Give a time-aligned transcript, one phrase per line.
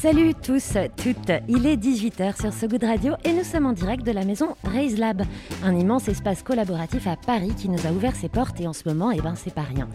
[0.00, 4.06] Salut tous, toutes, il est 18h sur So Good Radio et nous sommes en direct
[4.06, 5.22] de la maison Raise Lab,
[5.64, 8.88] un immense espace collaboratif à Paris qui nous a ouvert ses portes et en ce
[8.88, 9.88] moment, eh ben c'est pas rien.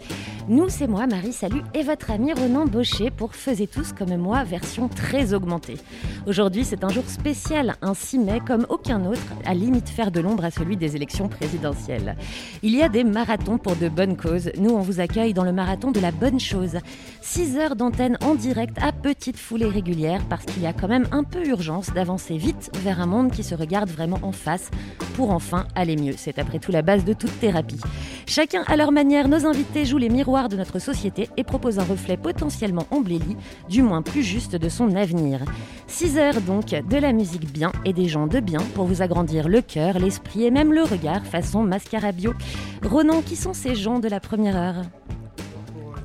[0.46, 4.44] Nous, c'est moi, Marie Salut, et votre ami Ronan Baucher pour Faisez tous comme moi,
[4.44, 5.78] version très augmentée.
[6.26, 10.20] Aujourd'hui, c'est un jour spécial, un 6 mai comme aucun autre, à limite faire de
[10.20, 12.14] l'ombre à celui des élections présidentielles.
[12.62, 14.50] Il y a des marathons pour de bonnes causes.
[14.58, 16.76] Nous, on vous accueille dans le marathon de la bonne chose.
[17.22, 21.08] 6 heures d'antenne en direct à petite foulée régulière parce qu'il y a quand même
[21.10, 24.70] un peu urgence d'avancer vite vers un monde qui se regarde vraiment en face
[25.16, 26.14] pour enfin aller mieux.
[26.18, 27.80] C'est après tout la base de toute thérapie.
[28.26, 31.84] Chacun à leur manière, nos invités jouent les miroirs de notre société et proposent un
[31.84, 33.36] reflet potentiellement embelli,
[33.68, 35.40] du moins plus juste de son avenir.
[35.86, 39.48] 6 heures donc de la musique bien et des gens de bien pour vous agrandir
[39.48, 42.34] le cœur, l'esprit et même le regard façon mascarabio.
[42.82, 44.82] Ronan, qui sont ces gens de la première heure?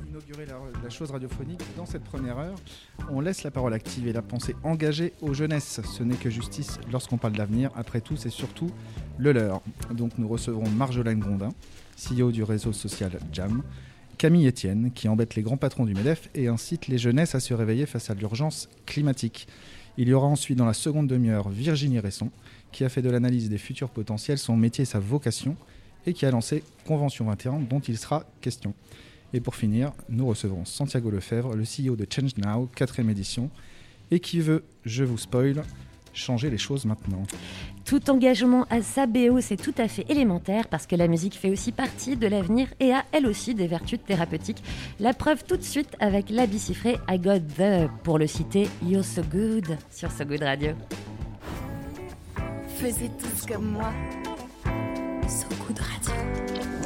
[0.07, 2.55] Inaugurer la, chose radiophonique, dans cette première heure,
[3.09, 5.81] on laisse la parole active et la pensée engagée aux jeunesses.
[5.83, 7.71] Ce n'est que justice lorsqu'on parle d'avenir.
[7.75, 8.69] Après tout, c'est surtout
[9.17, 9.61] le leur.
[9.91, 11.49] Donc nous recevrons Marjolaine Grondin,
[11.97, 13.63] CEO du réseau social JAM,
[14.19, 17.53] Camille Etienne, qui embête les grands patrons du MEDEF et incite les jeunesses à se
[17.53, 19.47] réveiller face à l'urgence climatique.
[19.97, 22.29] Il y aura ensuite dans la seconde demi-heure Virginie Resson,
[22.73, 25.55] qui a fait de l'analyse des futurs potentiels son métier et sa vocation,
[26.05, 28.73] et qui a lancé Convention 21, dont il sera question.
[29.31, 33.49] Et pour finir, nous recevrons Santiago Lefebvre, le CEO de Change Now, quatrième édition,
[34.11, 35.63] et qui veut, je vous spoil,
[36.13, 37.23] changer les choses maintenant.
[37.85, 41.49] Tout engagement à sa BO, c'est tout à fait élémentaire parce que la musique fait
[41.49, 44.63] aussi partie de l'avenir et a elle aussi des vertus thérapeutiques.
[44.99, 49.03] La preuve tout de suite avec la bicifrée I Got The, pour le citer You're
[49.03, 50.73] So Good sur So Good Radio.
[52.77, 53.91] Faisez tous comme moi.
[55.27, 56.78] So Good Radio.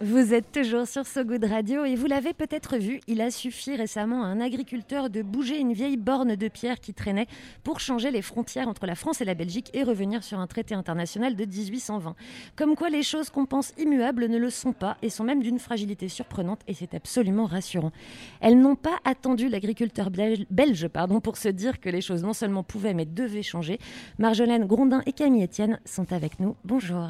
[0.00, 3.76] Vous êtes toujours sur So Good Radio et vous l'avez peut-être vu, il a suffi
[3.76, 7.26] récemment à un agriculteur de bouger une vieille borne de pierre qui traînait
[7.64, 10.74] pour changer les frontières entre la France et la Belgique et revenir sur un traité
[10.74, 12.14] international de 1820.
[12.56, 15.58] Comme quoi les choses qu'on pense immuables ne le sont pas et sont même d'une
[15.58, 17.92] fragilité surprenante et c'est absolument rassurant.
[18.40, 22.34] Elles n'ont pas attendu l'agriculteur belge, belge pardon, pour se dire que les choses non
[22.34, 23.78] seulement pouvaient mais devaient changer.
[24.18, 26.54] Marjolaine Grondin et Camille Etienne sont avec nous.
[26.64, 27.08] Bonjour.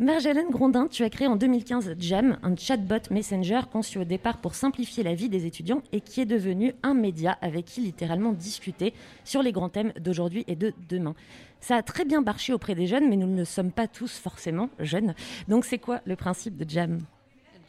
[0.00, 4.54] Marjolaine Grondin, tu as créé en 2015 Jam, un chatbot messenger conçu au départ pour
[4.54, 8.94] simplifier la vie des étudiants et qui est devenu un média avec qui littéralement discuter
[9.24, 11.16] sur les grands thèmes d'aujourd'hui et de demain.
[11.60, 14.70] Ça a très bien marché auprès des jeunes, mais nous ne sommes pas tous forcément
[14.78, 15.16] jeunes.
[15.48, 17.00] Donc c'est quoi le principe de Jam?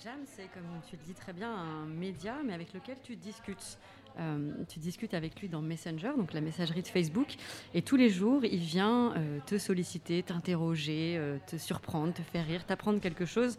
[0.03, 3.77] Jam, c'est comme tu le dis très bien, un média, mais avec lequel tu discutes.
[4.17, 7.35] Euh, tu discutes avec lui dans Messenger, donc la messagerie de Facebook,
[7.73, 12.45] et tous les jours, il vient euh, te solliciter, t'interroger, euh, te surprendre, te faire
[12.45, 13.57] rire, t'apprendre quelque chose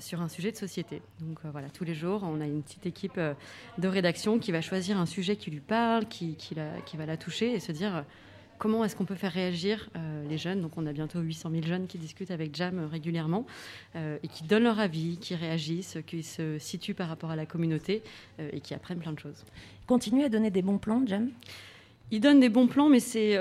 [0.00, 1.02] sur un sujet de société.
[1.20, 3.20] Donc voilà, tous les jours, on a une petite équipe
[3.78, 6.36] de rédaction qui va choisir un sujet qui lui parle, qui,
[6.94, 8.04] va la toucher et se dire
[8.58, 10.60] comment est-ce qu'on peut faire réagir euh, les jeunes?
[10.60, 13.46] Donc on a bientôt 800 000 jeunes qui discutent avec Jam euh, régulièrement
[13.94, 17.46] euh, et qui donnent leur avis, qui réagissent, qui se situent par rapport à la
[17.46, 18.02] communauté
[18.40, 19.44] euh, et qui apprennent plein de choses.
[19.86, 21.30] Continue à donner des bons plans, Jam?
[22.10, 23.36] Ils donnent des bons plans, mais c'est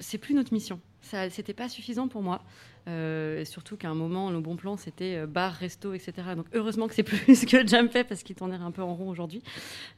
[0.00, 0.80] c'est plus notre mission.
[1.02, 2.42] Ça, c'était pas suffisant pour moi.
[2.88, 6.12] Euh, surtout qu'à un moment, nos bons plans, c'était euh, bar, resto, etc.
[6.34, 9.42] Donc heureusement que c'est plus que fait parce qu'il tournait un peu en rond aujourd'hui.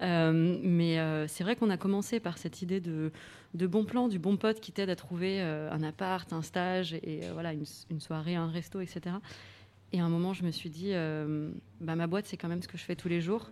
[0.00, 3.12] Euh, mais euh, c'est vrai qu'on a commencé par cette idée de,
[3.54, 7.20] de bon plan, du bon pote qui t'aide à trouver un appart, un stage et
[7.32, 9.16] voilà une, une soirée, un resto, etc.
[9.92, 10.92] Et à un moment, je me suis dit,
[11.80, 13.50] bah, ma boîte, c'est quand même ce que je fais tous les jours.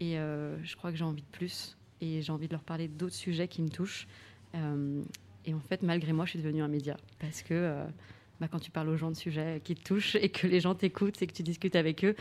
[0.00, 1.76] Et je crois que j'ai envie de plus.
[2.00, 4.08] Et j'ai envie de leur parler d'autres sujets qui me touchent.
[5.48, 6.98] Et en fait, malgré moi, je suis devenue un média.
[7.18, 7.84] Parce que euh,
[8.38, 10.74] bah, quand tu parles aux gens de sujets qui te touchent et que les gens
[10.74, 12.14] t'écoutent et que tu discutes avec eux,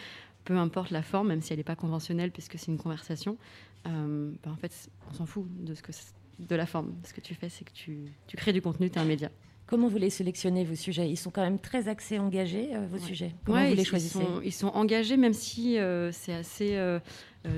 [0.46, 3.38] peu importe la forme, même si elle n'est pas conventionnelle, puisque c'est une conversation,
[3.86, 5.92] euh, bah, en fait, on s'en fout de, ce que,
[6.40, 6.96] de la forme.
[7.04, 9.30] Ce que tu fais, c'est que tu, tu crées du contenu, tu es un média.
[9.68, 11.10] Comment vous les sélectionnez, vos sujets?
[11.10, 13.02] Ils sont quand même très axés, engagés, euh, vos Ouais.
[13.04, 16.10] sujets Comment Ouais, vous ils- les ils choisissez sont, ils sont engagés, même si euh,
[16.14, 17.00] c'est assez euh,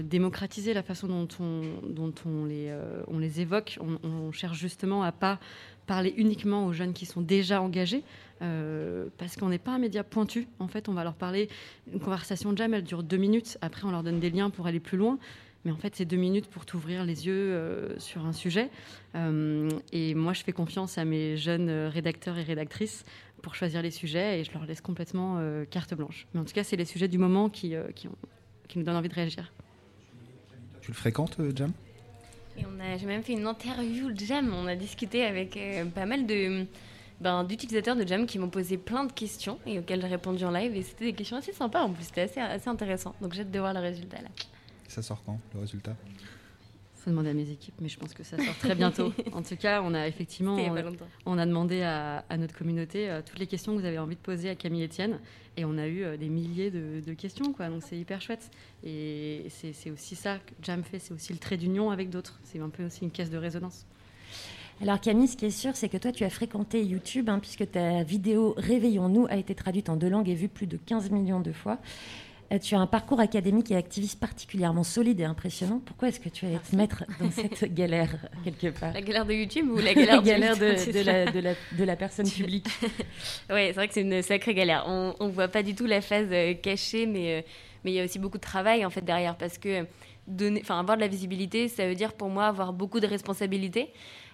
[0.03, 2.75] démocratisé la façon dont on, dont on, les,
[3.07, 3.77] on les évoque.
[3.79, 5.39] On, on cherche justement à pas
[5.87, 8.03] parler uniquement aux jeunes qui sont déjà engagés,
[8.39, 10.47] parce qu'on n'est pas un média pointu.
[10.59, 11.47] En fait, on va leur parler.
[11.91, 13.57] Une conversation jam, elle dure deux minutes.
[13.61, 15.17] Après, on leur donne des liens pour aller plus loin.
[15.65, 18.69] Mais en fait, c'est deux minutes pour t'ouvrir les yeux euh, sur un sujet.
[19.15, 23.03] Euh, et moi, je fais confiance à mes jeunes euh, rédacteurs et rédactrices
[23.41, 26.27] pour choisir les sujets et je leur laisse complètement euh, carte blanche.
[26.33, 28.15] Mais en tout cas, c'est les sujets du moment qui, euh, qui, ont-
[28.69, 29.51] qui nous donnent envie de réagir.
[30.81, 31.71] Tu le fréquentes, Jam?
[32.97, 34.53] J'ai même fait une interview de Jam.
[34.53, 36.65] On a discuté avec euh, pas mal de,
[37.21, 40.51] ben, d'utilisateurs de Jam qui m'ont posé plein de questions et auxquelles j'ai répondu en
[40.51, 40.75] live.
[40.75, 42.03] Et c'était des questions assez sympas en plus.
[42.05, 43.13] C'était assez, assez intéressant.
[43.21, 44.29] Donc j'ai hâte de voir le résultat là.
[44.89, 45.95] Ça sort quand, le résultat?
[46.95, 49.13] Faut demander à mes équipes, mais je pense que ça sort très bientôt.
[49.31, 50.57] en tout cas, on a effectivement,
[51.25, 54.15] on, a demandé à, à notre communauté euh, toutes les questions que vous avez envie
[54.15, 55.19] de poser à Camille Etienne,
[55.55, 57.69] et on a eu euh, des milliers de, de questions, quoi.
[57.69, 58.51] Donc c'est hyper chouette.
[58.83, 62.39] Et c'est c'est aussi ça que Jam fait, c'est aussi le trait d'union avec d'autres.
[62.43, 63.85] C'est un peu aussi une caisse de résonance.
[64.81, 67.69] Alors Camille, ce qui est sûr, c'est que toi, tu as fréquenté YouTube, hein, puisque
[67.69, 71.41] ta vidéo Réveillons-nous a été traduite en deux langues et vue plus de 15 millions
[71.41, 71.79] de fois.
[72.51, 75.81] Euh, Tu as un parcours académique et activiste particulièrement solide et impressionnant.
[75.85, 78.09] Pourquoi est-ce que tu allais te mettre dans cette galère,
[78.43, 81.39] quelque part La galère de YouTube ou la galère, La galère du- de, la, de,
[81.39, 82.67] la, de la personne publique.
[83.49, 84.85] Ouais, c'est vrai que c'est une sacrée galère.
[84.87, 87.41] On, on voit pas du tout la phase euh, cachée, mais euh,
[87.85, 89.85] mais il y a aussi beaucoup de travail en fait derrière parce que
[90.27, 93.89] donner, enfin avoir de la visibilité, ça veut dire pour moi avoir beaucoup de responsabilités.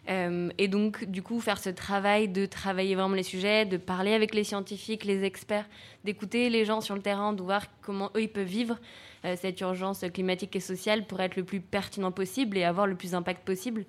[0.07, 4.13] Euh, et donc, du coup, faire ce travail de travailler vraiment les sujets, de parler
[4.13, 5.67] avec les scientifiques, les experts,
[6.03, 8.79] d'écouter les gens sur le terrain, de voir comment eux ils peuvent vivre
[9.25, 12.95] euh, cette urgence climatique et sociale pour être le plus pertinent possible et avoir le
[12.95, 13.85] plus d'impact possible.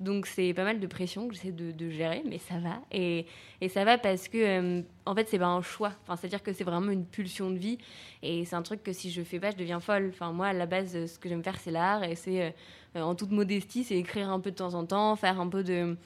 [0.00, 2.80] Donc c'est pas mal de pression que j'essaie de, gérer, mais ça va.
[2.92, 3.26] Et,
[3.68, 5.92] ça va parce que, euh, en fait, c'est pas un choix.
[6.06, 7.78] C'est-à-dire que c'est vraiment une pulsion de vie.
[8.22, 10.10] Et c'est un truc que si je fais pas, je deviens folle.
[10.12, 12.04] Enfin, moi, à la base, ce que j'aime faire, c'est l'art.
[12.04, 12.54] Et c'est,
[12.94, 15.64] euh, en toute modestie, c'est écrire un peu de temps en temps, faire un peu
[15.64, 15.96] de...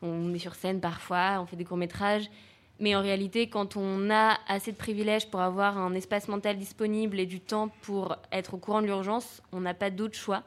[0.00, 2.30] On est sur scène parfois, on fait des courts-métrages.
[2.80, 7.18] Mais en réalité, quand on a assez de privilèges pour avoir un espace mental disponible
[7.18, 10.44] et du temps pour être au courant de l'urgence, on n'a pas d'autre choix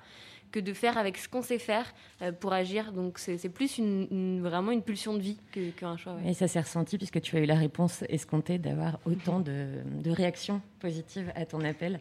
[0.52, 2.92] que de faire avec ce qu'on sait faire euh, pour agir.
[2.92, 6.14] Donc c'est plus une, une- vraiment une pulsion de vie que- qu'un choix.
[6.16, 6.32] ouais.
[6.32, 9.68] Et ça s'est ressenti puisque tu as eu la réponse escomptée d'avoir autant de,
[10.04, 12.00] de réactions positives à ton appel.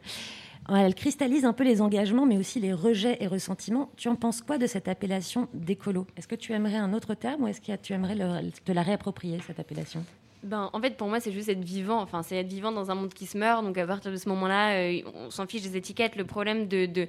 [0.69, 3.91] Elle cristallise un peu les engagements, mais aussi les rejets et ressentiments.
[3.97, 6.07] Tu en penses quoi de cette appellation d'écolo?
[6.17, 8.83] Est-ce que tu aimerais un autre terme ou est-ce que tu aimerais le- te la
[8.83, 10.05] réapproprier, cette appellation?
[10.43, 12.01] Ben, en fait, pour moi, c'est juste être vivant.
[12.01, 13.65] Enfin, c'est être vivant dans un monde qui se meurt.
[13.65, 16.15] Donc, à partir de ce moment-là, euh, on s'en fiche des étiquettes.
[16.17, 17.09] Le problème de, de-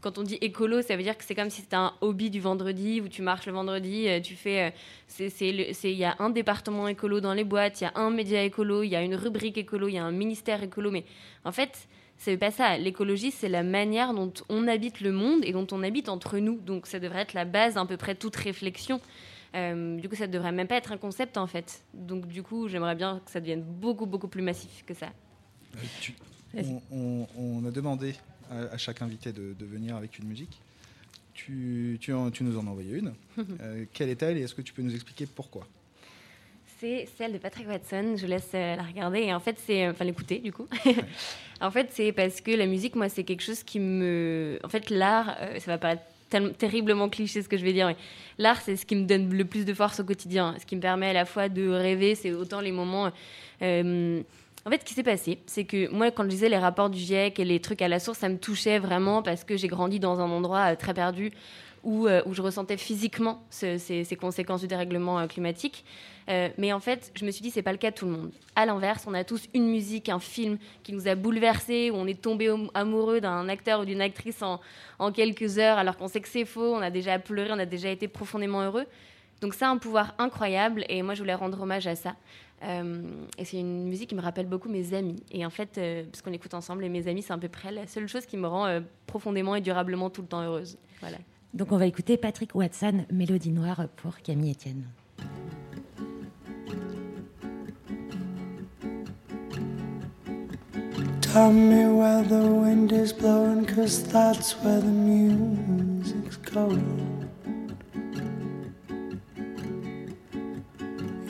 [0.00, 2.40] quand on dit écolo, ça veut dire que c'est comme si c'était un hobby du
[2.40, 4.72] vendredi où tu marches le vendredi, euh, tu fais.
[5.20, 5.28] euh,
[5.84, 8.82] Il y a un département écolo dans les boîtes, il y a un média écolo,
[8.82, 10.90] il y a une rubrique écolo, il y a un ministère écolo.
[10.90, 11.04] Mais
[11.44, 12.76] en fait, c'est pas ça.
[12.78, 16.58] L'écologie, c'est la manière dont on habite le monde et dont on habite entre nous.
[16.60, 19.00] Donc, ça devrait être la base d'à peu près toute réflexion.
[19.54, 21.82] Euh, du coup, ça devrait même pas être un concept en fait.
[21.94, 25.06] Donc, du coup, j'aimerais bien que ça devienne beaucoup, beaucoup plus massif que ça.
[25.76, 26.14] Euh, tu-
[26.56, 28.14] on, on- on a demandé
[28.50, 30.60] à, à chaque invité de, de venir avec une musique.
[31.34, 33.12] Tu, tu, en- tu nous en as envoyé une.
[33.60, 35.66] Euh, quelle est-elle et est-ce que tu peux nous expliquer pourquoi?
[36.80, 38.14] C'est celle de Patrick Watson.
[38.16, 40.66] Je vous laisse euh, la regarder et en fait, c'est enfin l'écouter du coup.
[41.60, 44.58] en fait, c'est parce que la musique, moi, c'est quelque chose qui me.
[44.64, 46.02] En fait, l'art, euh, ça va paraître
[46.58, 47.96] terriblement cliché ce que je vais dire, mais
[48.38, 50.56] l'art, c'est ce qui me donne le plus de force au quotidien.
[50.60, 53.12] Ce qui me permet à la fois de rêver, c'est autant les moments.
[53.62, 54.20] euh,
[54.66, 56.98] en fait, ce qui s'est passé, c'est que moi, quand je lisais les rapports du
[56.98, 60.00] GIEC et les trucs à la source, ça me touchait vraiment parce que j'ai grandi
[60.00, 61.32] dans un endroit euh, très perdu
[61.82, 65.84] où, euh, où je ressentais physiquement ce- ces, ces conséquences du dérèglement euh, climatique.
[66.56, 68.30] Mais en fait, je me suis dit, c'est pas le cas de tout le monde.
[68.56, 72.06] À l'inverse, on a tous une musique, un film qui nous a bouleversés, où on
[72.06, 74.58] est tombé am- amoureux d'un acteur ou d'une actrice en,
[74.98, 77.66] en quelques heures, alors qu'on sait que c'est faux, on a déjà pleuré, on a
[77.66, 78.86] déjà été profondément heureux.
[79.44, 82.16] Donc ça a un pouvoir incroyable, et moi je voulais rendre hommage à ça.
[82.62, 83.02] Euh,
[83.36, 85.22] et c'est une musique qui me rappelle beaucoup mes amis.
[85.30, 87.70] Et en fait, euh, parce qu'on écoute ensemble, et mes amis, c'est à peu près
[87.70, 90.78] la seule chose qui me rend euh, profondément et durablement tout le temps heureuse.
[91.00, 91.18] Voilà.
[91.52, 94.86] Donc on va écouter Patrick Watson, Mélodie Noire pour Camille Etienne.
[101.20, 107.13] Tell me where the wind is blowing, cause that's where the music's going.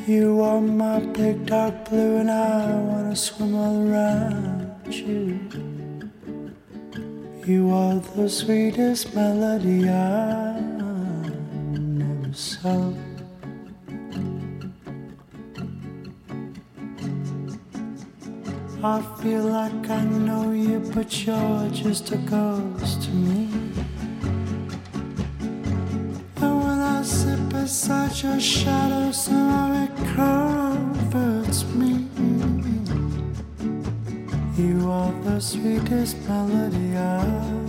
[0.07, 5.41] You are my big dark blue, and I wanna swim all around you.
[7.47, 10.61] You are the sweetest melody I
[11.73, 12.93] never saw.
[18.83, 23.64] I feel like I know you, but you're just a ghost to me.
[27.65, 32.07] Beside your shadow, somehow it comforts me.
[34.55, 37.64] You are the sweetest melody I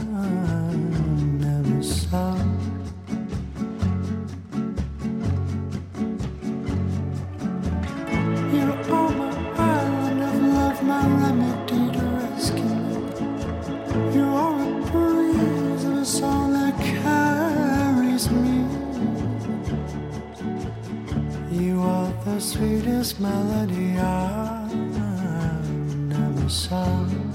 [23.19, 27.34] melody I never saw.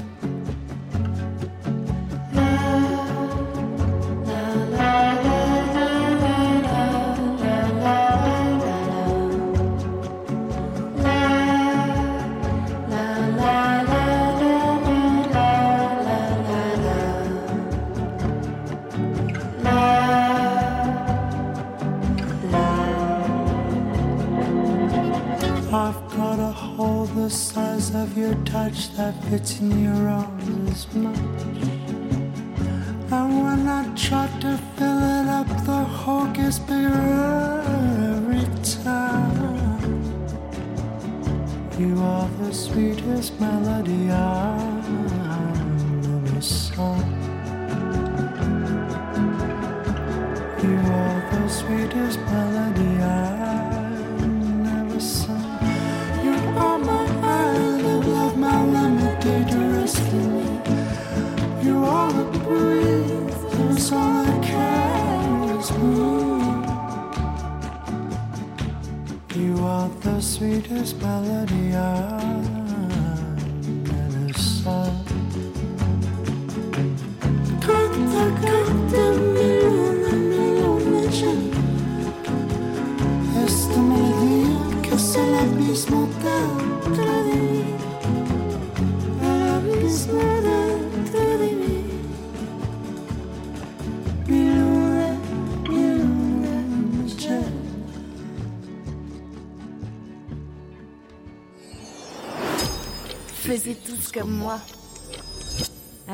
[29.31, 29.80] 的情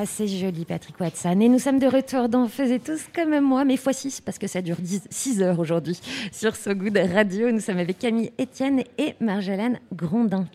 [0.07, 1.41] c'est joli, Patrick Watson.
[1.41, 4.47] Et nous sommes de retour dans Faisez tous comme moi, mais fois 6, parce que
[4.47, 4.77] ça dure
[5.11, 5.99] 6 heures aujourd'hui
[6.33, 7.51] sur So Good Radio.
[7.51, 10.47] Nous sommes avec Camille Etienne et Marjolaine Grondin.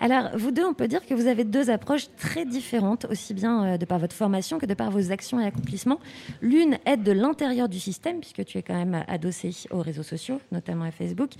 [0.00, 3.64] Alors, vous deux, on peut dire que vous avez deux approches très différentes, aussi bien
[3.64, 6.00] euh, de par votre formation que de par vos actions et accomplissements.
[6.40, 10.40] L'une aide de l'intérieur du système, puisque tu es quand même adossé aux réseaux sociaux,
[10.50, 11.30] notamment à Facebook,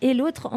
[0.00, 0.50] et l'autre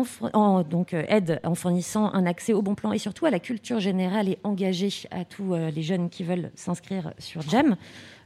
[0.70, 3.80] donc, euh, aide en fournissant un accès au bon plan et surtout à la culture
[3.80, 7.76] générale et engagée à tous euh, les jeunes qui veulent s'inscrire sur GEM.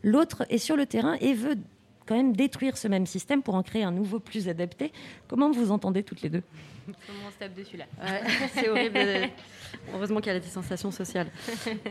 [0.04, 1.58] L'autre est sur le terrain et veut
[2.06, 4.92] quand même détruire ce même système pour en créer un nouveau plus adapté.
[5.28, 6.44] Comment vous entendez toutes les deux?
[6.86, 8.22] Comment on se tape dessus là Ouais,
[8.54, 9.00] c'est horrible.
[9.94, 11.28] Heureusement qu'il y a la distanciation sociale.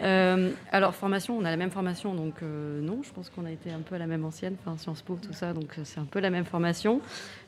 [0.02, 3.50] Euh, alors, formation, on a la même formation, donc euh, non, je pense qu'on a
[3.50, 5.98] été un peu à la même ancienne, enfin Sciences Po, tout ça, donc euh, c'est
[5.98, 7.00] un peu la même formation.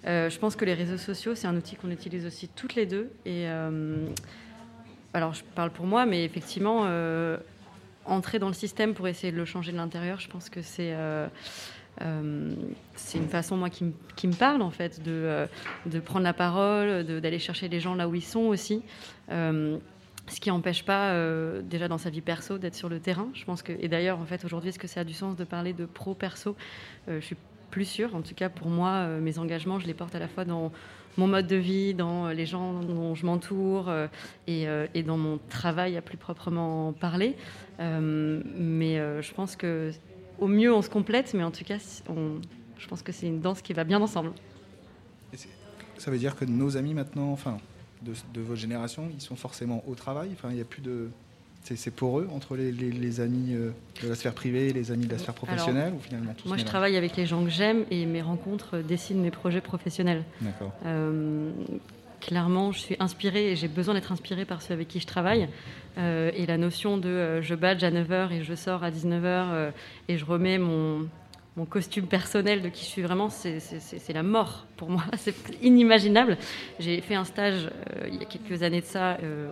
[0.06, 2.86] Euh, je pense que les réseaux sociaux, c'est un outil qu'on utilise aussi toutes les
[2.86, 3.10] deux.
[3.26, 4.06] Et euh,
[5.12, 7.36] alors, je parle pour moi, mais effectivement, euh,
[8.06, 10.92] entrer dans le système pour essayer de le changer de l'intérieur, je pense que c'est.
[10.94, 11.28] euh,
[12.02, 12.54] euh,
[13.14, 15.46] une façon, moi, qui, me- parle, en fait, de, euh,
[15.86, 18.82] de prendre la parole, d'aller chercher les gens là où ils sont aussi.
[19.30, 21.14] Ce qui n'empêche pas,
[21.62, 23.28] déjà dans sa vie perso, d'être sur le terrain.
[23.32, 25.44] Je pense que, et d'ailleurs, en fait, aujourd'hui, est-ce que ça a du sens de
[25.44, 26.56] parler de pro-perso?
[27.08, 27.36] Euh, Je suis
[27.70, 28.14] plus sûre.
[28.16, 30.72] En tout cas, pour moi, mes engagements, je les porte à la fois dans
[31.16, 34.06] mon mode de vie, dans euh, les gens dont je m'entoure euh,
[34.46, 37.36] et, euh, et dans mon travail à plus proprement parler.
[37.78, 39.92] Mais je pense que
[40.38, 41.78] au mieux, on se complète, mais en tout cas,
[42.78, 44.32] je pense que c'est une danse qui va bien ensemble.
[45.98, 47.58] Ça veut dire que nos amis maintenant, enfin,
[48.02, 50.30] de, de votre génération, ils sont forcément au travail?
[50.34, 51.08] Enfin, il n'y a plus de.
[51.74, 53.70] C'est pour eux entre les, les- les amis euh,
[54.02, 56.56] de la sphère privée et les amis de la sphère professionnelle ou finalement tout Moi,
[56.58, 60.22] je travaille avec les gens que j'aime et mes rencontres dessinent mes projets professionnels.
[60.40, 60.72] D'accord.
[60.84, 61.50] Euh,
[62.20, 65.48] clairement, je suis inspirée et j'ai besoin d'être inspirée par ceux avec qui je travaille.
[65.98, 69.22] Euh, et la notion de euh, je badge à 9h et je sors à 19h
[69.24, 69.70] euh,
[70.08, 71.08] et je remets mon,
[71.56, 73.58] mon costume personnel de qui je suis vraiment, c'est-
[74.12, 75.02] la mort pour moi.
[75.16, 76.36] C'est inimaginable.
[76.78, 79.50] J'ai fait un stage euh, il y a quelques années de ça, euh,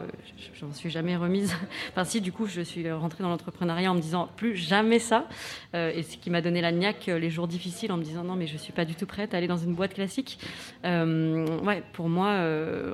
[0.61, 1.55] j'en suis jamais remise.
[1.91, 5.27] Enfin, si, du coup, je suis rentrée dans l'entrepreneuriat en me disant plus jamais ça.
[5.75, 8.23] Euh, et ce qui m'a donné la niaque euh, les jours difficiles en me disant
[8.23, 10.39] non, mais je suis pas du tout prête à aller dans une boîte classique.
[10.85, 12.39] Ouais, pour moi,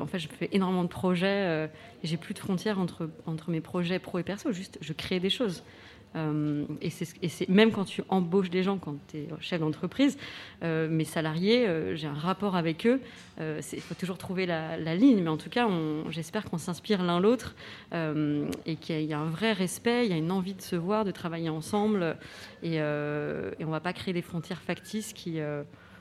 [0.00, 1.68] en fait, je fais énormément de projets
[2.02, 4.52] et j'ai plus de frontières entre, entre mes projets pro et perso.
[4.52, 5.62] Juste, je crée des choses.
[6.16, 10.18] Euh, et c'est même quand tu embauches des gens, quand tu es chef d'entreprise,
[10.62, 13.00] euh, mes salariés, euh, j'ai un rapport avec eux.
[13.38, 15.66] Il faut toujours trouver la, ligne, mais en tout cas,
[16.10, 17.54] j'espère qu'on s'inspire l'un l'autre
[17.92, 21.06] et qu'il y, a- un vrai respect, il y a une envie de se voir,
[21.06, 22.18] de travailler ensemble,
[22.62, 25.14] et, on ne va pas créer des frontières factices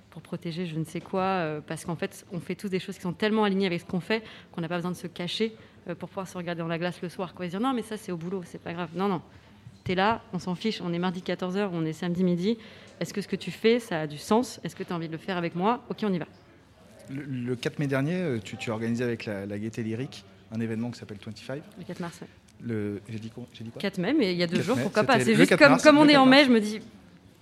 [0.10, 3.04] pour protéger je ne sais quoi, parce qu'en fait, on fait tous des choses qui
[3.04, 5.56] sont tellement alignées avec ce qu'on fait qu'on n'a pas besoin de se cacher
[5.98, 7.34] pour pouvoir se regarder dans la glace le soir.
[7.34, 7.46] Quoi.
[7.46, 8.90] Et dire non, mais ça, c'est au boulot, c'est pas grave.
[8.96, 9.22] Non, non.
[9.96, 12.58] Là, on s'en fiche, on est mardi 14h, on est samedi midi.
[13.00, 14.60] Est-ce que ce que tu fais, ça a du sens?
[14.64, 15.84] Est-ce que tu as envie de le faire avec moi?
[15.90, 16.26] Ok, on y va.
[17.10, 20.24] Le, le 4 mai dernier, euh, tu, tu as organisé avec la, la Gaieté Lyrique
[20.52, 21.62] un événement qui s'appelle 25.
[21.78, 22.20] Le 4 mars.
[22.22, 22.28] ouais.
[22.62, 23.82] Le, j'ai dit quoi, j'ai dit quoi?
[23.82, 25.20] 4 mai, mais il y a deux 4 jours, mai, pourquoi pas?
[25.20, 26.80] C'est juste 4 comme, mars, comme on est 4 en mai, je me dis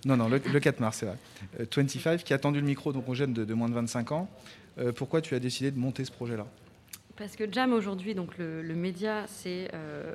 [0.04, 1.16] Non, non, le, le 4 mars, c'est vrai.
[1.60, 4.12] Euh, 25 qui a tendu le micro donc aux jeunes de, de moins de 25
[4.12, 4.28] ans.
[4.78, 6.46] Euh, pourquoi tu as décidé de monter ce projet-là?
[7.16, 10.14] Parce que Jam aujourd'hui, donc le, le média, c'est euh,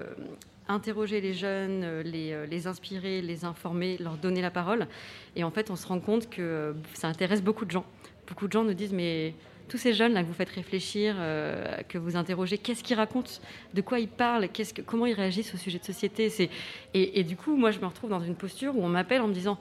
[0.67, 4.87] interroger les jeunes, euh, les, euh, les inspirer, les informer, leur donner la parole.
[5.35, 7.85] Et en fait, on se rend compte que euh, ça intéresse beaucoup de gens.
[8.27, 9.33] Beaucoup de gens nous disent mais
[9.67, 11.15] tous ces jeunes là que vous faites réfléchir,
[11.89, 13.31] que vous interrogez, qu'est-ce qu'ils racontent,
[13.73, 16.31] de quoi ils parlent, que, comment ils réagissent au sujet de société?
[16.93, 19.27] Et, et du coup, moi, je me retrouve dans une posture où on m'appelle en
[19.27, 19.57] me disant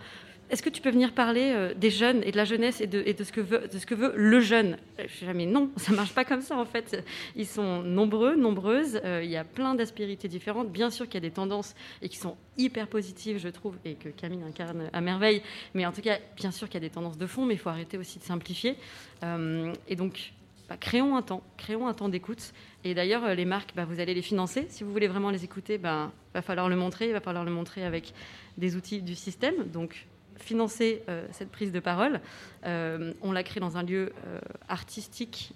[0.52, 3.02] est-ce que tu peux venir parler euh, des jeunes et de la jeunesse et de,
[3.24, 4.76] ce, que veut, le jeune?
[4.98, 7.02] Je suis jamais non, ça marche pas comme ça en fait.
[7.36, 9.00] Ils sont nombreux, nombreuses.
[9.02, 10.70] euh, il y a plein d'aspérités différentes.
[10.70, 13.94] Bien sûr qu'il y a des tendances et qui sont hyper positives, je trouve, et
[13.94, 15.42] que Camille incarne à merveille.
[15.72, 17.58] Mais en tout cas, bien sûr qu'il y a des tendances de fond, mais il
[17.58, 18.76] faut arrêter aussi de simplifier.
[19.22, 20.34] Euh, et donc,
[20.68, 22.52] bah, créons un temps, créons un temps d'écoute.
[22.84, 24.66] Et d'ailleurs, euh, les marques, bah, vous allez les financer.
[24.68, 26.12] Si vous voulez vraiment les écouter, il va
[26.42, 27.06] falloir le montrer.
[27.06, 28.12] Il va falloir le montrer avec
[28.58, 29.54] des outils du système.
[29.72, 30.06] Donc,
[30.42, 32.20] financer euh, cette prise de parole.
[32.66, 35.54] Euh, on l'a créé dans un lieu euh, artistique,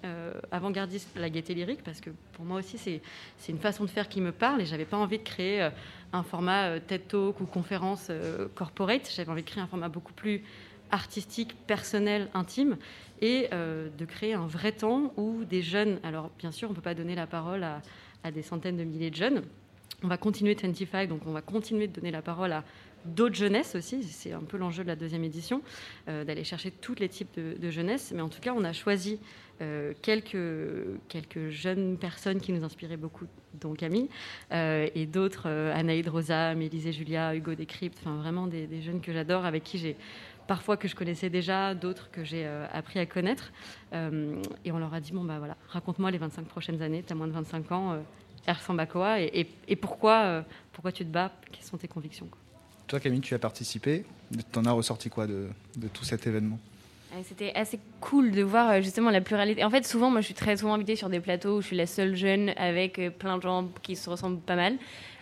[0.51, 4.21] avant-gardiste, la gaieté lyrique, parce que pour moi aussi, c'est une façon de faire qui
[4.21, 5.69] me parle et j'avais pas envie de créer
[6.13, 8.11] un format TED Talk ou conférence
[8.55, 9.11] corporate.
[9.15, 10.43] J'avais envie de créer un format beaucoup plus
[10.91, 12.77] artistique, personnel, intime,
[13.21, 16.83] et de créer un vrai temps où des jeunes, alors bien sûr, on ne peut
[16.83, 17.83] pas donner la parole à,
[18.25, 19.43] à des centaines de milliers de jeunes,
[20.03, 22.65] On va continuer 25, donc on va continuer de donner la parole à
[23.07, 24.03] d'autres jeunesses aussi.
[24.03, 25.63] C'est un peu l'enjeu de la deuxième édition,
[26.09, 28.13] euh, d'aller chercher tous les types de, jeunesse.
[28.15, 29.19] Mais en tout cas, on a choisi
[29.63, 30.37] euh, quelques,
[31.09, 34.11] quelques jeunes personnes qui nous inspiraient beaucoup, dont Camille,
[34.53, 39.13] euh, et d'autres, euh, Anaïd Rosa, Mélisée Julia, Hugo Décrypte, enfin vraiment des, jeunes que
[39.13, 39.97] j'adore, avec qui j'ai
[40.47, 43.51] parfois que je connaissais déjà, d'autres que j'ai appris à connaître.
[43.93, 47.17] Et on leur a dit, bon, bah voilà, raconte-moi les 25 prochaines années, tu as
[47.17, 51.79] moins de 25 ans, euh, quoi et, et- pourquoi, pourquoi tu te bats Quelles sont
[51.79, 52.29] tes convictions.
[52.87, 54.05] Toi, Camille, tu as participé.
[54.53, 55.49] T'en as ressorti quoi de,
[55.93, 56.59] tout cet événement?
[57.13, 59.65] Ouais, C'était assez cool de voir euh, justement la pluralité.
[59.65, 61.77] En fait, souvent, moi, je suis très souvent invitée sur des plateaux où je suis
[61.77, 64.77] la seule jeune avec euh, plein de gens qui se ressemblent pas mal.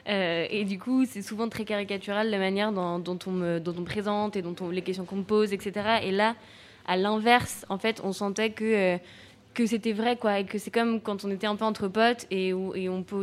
[0.09, 3.85] Euh, et du coup, c'est souvent très caricatural la manière dont, on, me, dont on
[3.85, 6.01] présente et dont on- les questions qu'on me pose, etc.
[6.03, 6.37] Et là,
[6.87, 8.99] à l'inverse, en fait, on sentait que, euh,
[9.55, 10.41] que c'était vrai, quoi.
[10.41, 12.75] Et que c'est comme quand on était un peu entre potes et, où,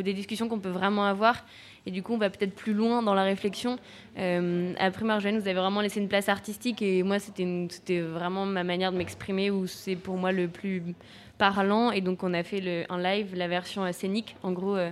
[0.02, 1.46] des discussions qu'on peut vraiment avoir.
[1.86, 3.78] Et du coup, on va peut-être plus loin dans la réflexion.
[4.17, 8.63] Euh, après Marjolaine, vous avez vraiment laissé une place artistique et moi, c'était vraiment ma
[8.63, 10.84] manière de m'exprimer où c'est pour moi le plus
[11.38, 11.91] parlant.
[11.91, 14.91] Et donc, on a fait le, un live, la version euh, scénique, en gros, euh,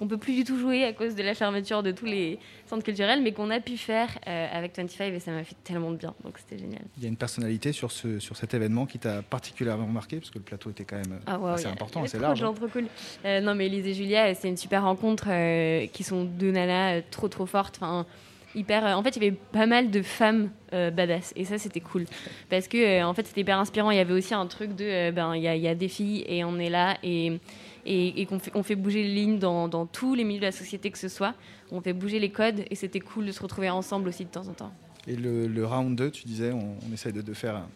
[0.00, 2.82] qu'on peut plus du tout jouer à cause de la fermeture de tous les centres
[2.82, 5.96] culturels, mais qu'on a pu faire euh, avec 25 et ça m'a fait tellement de
[5.96, 6.14] bien.
[6.24, 6.80] Donc, c'était génial.
[6.96, 10.30] Il y a une personnalité sur, ce, sur cet événement qui t'a particulièrement marqué, parce
[10.30, 12.18] que le plateau était quand même euh, Ah ouais, assez il y a- important, assez
[12.18, 12.40] large.
[12.40, 12.54] de gens hein.
[12.56, 12.86] trop cool.
[13.26, 16.50] Euh, non, mais Elise et Julia, euh, c'est une super rencontre euh, qui sont deux
[16.50, 17.76] nanas euh, trop trop fortes.
[17.82, 18.06] Enfin,
[18.54, 18.86] hyper.
[18.86, 21.80] euh, en fait, il y avait pas mal de femmes euh, badass et ça, c'était
[21.80, 22.06] cool
[22.48, 23.90] parce que euh, en fait, c'était hyper inspirant.
[23.90, 26.24] Il y avait aussi un truc de euh, ben, il y, y a des filles
[26.26, 27.38] et on est là et
[27.86, 30.44] et, et qu'on fait, on fait bouger les lignes dans, dans tous les milieux de
[30.46, 31.34] la société que ce soit.
[31.72, 34.46] On fait bouger les codes et c'était cool de se retrouver ensemble aussi de temps
[34.48, 34.72] en temps.
[35.06, 37.68] Et le, le round 2, tu disais, on, on essaye de, de faire un,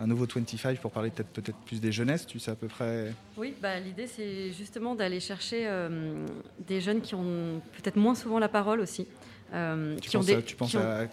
[0.00, 2.26] un nouveau 25 pour parler peut-être plus des jeunesses.
[2.26, 3.12] Tu sais à peu près.
[3.36, 6.26] Oui, bah, l'idée c'est justement d'aller chercher euh,
[6.66, 9.06] des jeunes qui ont peut-être moins souvent la parole aussi.
[9.54, 11.04] euh, Tu qui ont penses, des- à, tu penses qui ont- à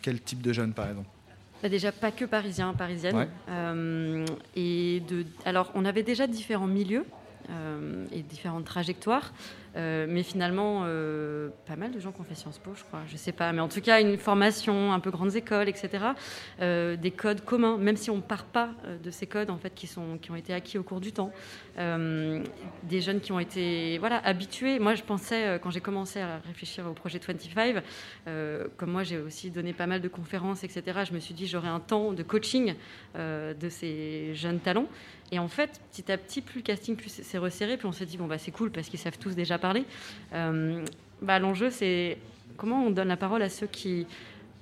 [0.00, 1.08] quel type de jeunes, par exemple?
[1.62, 3.16] Bah, déjà pas que parisiens, parisiennes.
[3.16, 3.28] Ouais.
[3.50, 7.04] Euh, et de, alors on avait déjà différents milieux
[7.50, 9.32] euh, et différentes trajectoires,
[9.76, 13.00] euh, mais finalement euh, pas mal de gens qui ont fait Sciences Po, je crois.
[13.06, 16.04] Je sais pas, mais en tout cas une formation, un peu grandes écoles, etc.
[16.60, 18.70] Des codes communs, même si on part pas
[19.02, 21.32] de ces codes en fait qui sont qui ont été acquis au cours du temps.
[21.76, 24.78] Des jeunes qui ont été voilà habitués.
[24.78, 27.82] Moi, je pensais quand j'ai commencé à réfléchir au projet 25,
[28.26, 31.00] euh, comme moi j'ai aussi donné pas mal de conférences, etc.
[31.08, 32.74] Je me suis dit j'aurai un temps de coaching
[33.14, 34.88] de ces jeunes talents.
[35.30, 38.06] Et en fait, petit à petit, plus le casting plus s'est resserré, puis on s'est
[38.06, 39.84] dit bon bah c'est cool parce qu'ils savent tous déjà parler.
[40.32, 40.84] Euh,
[41.20, 42.18] bah, l'enjeu c'est
[42.56, 44.06] comment on donne la parole à ceux qui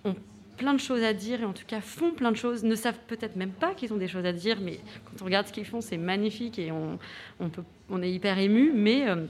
[0.04, 0.16] ont
[0.56, 2.98] plein de choses à dire et en tout cas font plein de choses, ne savent
[3.06, 5.66] peut-être même pas qu'ils ont des choses à dire, mais quand on regarde ce qu'ils
[5.66, 6.98] font, c'est magnifique et on,
[7.90, 9.26] on est hyper ému, mais, euh,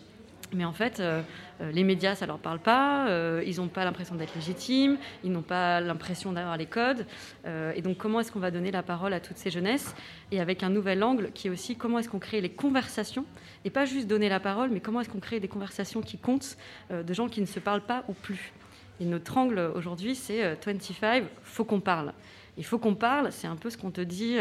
[0.52, 1.22] mais en fait, euh,
[1.60, 5.32] euh, les médias, ça leur parle pas, euh, ils n'ont pas l'impression d'être légitimes, ils
[5.32, 7.06] n'ont pas l'impression d'avoir les codes,
[7.46, 9.94] et donc comment est-ce qu'on va donner la parole à toutes ces jeunesses,
[10.30, 13.24] et avec un nouvel angle qui est aussi comment est-ce qu'on crée les conversations,
[13.64, 16.56] et pas juste donner la parole, mais comment est-ce qu'on crée des conversations qui comptent,
[16.90, 18.52] de gens qui ne se parlent pas ou plus?
[19.00, 22.12] Et notre angle aujourd'hui, c'est euh, 25, faut qu'on parle.
[22.56, 24.38] Il faut qu'on parle, c'est un peu ce qu'on te dit,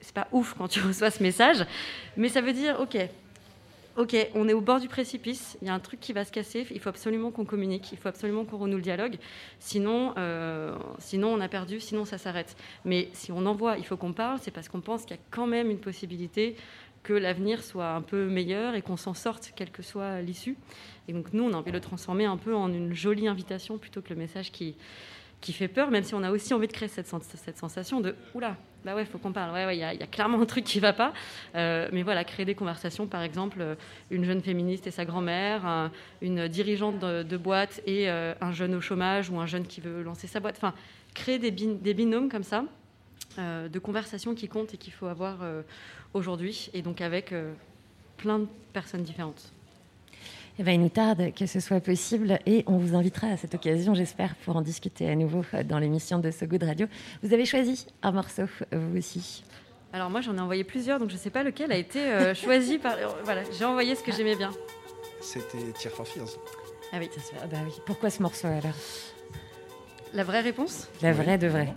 [0.00, 1.64] c'est pas ouf quand tu reçois ce message,
[2.16, 2.96] mais ça veut dire, ok,
[3.96, 6.32] ok, on est au bord du précipice, il y a un truc qui va se
[6.32, 9.16] casser, il faut absolument qu'on communique, il faut absolument qu'on renoue le dialogue,
[9.58, 12.56] sinon, euh, sinon on a perdu, sinon ça s'arrête.
[12.84, 15.22] Mais si on envoie, il faut qu'on parle, c'est parce qu'on pense qu'il y a
[15.30, 16.56] quand même une possibilité
[17.02, 20.56] que l'avenir soit un peu meilleur et qu'on s'en sorte, quelle que soit l'issue.
[21.06, 23.76] Et donc nous, on a envie de le transformer un peu en une jolie invitation
[23.76, 24.74] plutôt que le message qui,
[25.44, 28.00] qui fait peur, même si on a aussi envie de créer cette, sens- cette sensation
[28.00, 29.52] de oula, bah ouais, faut qu'on parle.
[29.52, 31.12] Ouais, il y, y a clairement un truc qui va pas.
[31.54, 33.74] Euh, mais voilà, créer des conversations, par exemple, euh,
[34.10, 38.74] une jeune féministe et sa grand-mère, un- une dirigeante de, boîte et euh, un jeune
[38.74, 40.56] au chômage ou un jeune qui veut lancer sa boîte.
[40.56, 40.72] Enfin,
[41.12, 42.64] créer des, bin- des binômes comme ça,
[43.38, 45.38] de conversations qui comptent et qu'il faut avoir
[46.14, 47.34] aujourd'hui, et donc avec
[48.16, 49.52] plein de personnes différentes.
[50.58, 53.54] Eh ben, il nous tarde que ce soit possible et on vous invitera à cette
[53.56, 56.86] occasion, j'espère, pour en discuter à nouveau euh, dans l'émission de So Good Radio.
[57.24, 59.42] Vous avez choisi un morceau, vous aussi.
[59.92, 62.34] Alors moi, j'en ai envoyé plusieurs, donc je ne sais pas lequel a été euh,
[62.36, 62.94] choisi par...
[63.24, 64.52] Voilà, j'ai envoyé ce que j'aimais bien.
[65.20, 66.36] C'était Tear for Fears.
[66.92, 67.10] Ah oui.
[67.42, 67.72] Ah bah oui.
[67.86, 68.74] Pourquoi ce morceau alors?
[70.12, 70.88] La vraie réponse?
[71.02, 71.74] La vraie de vraie.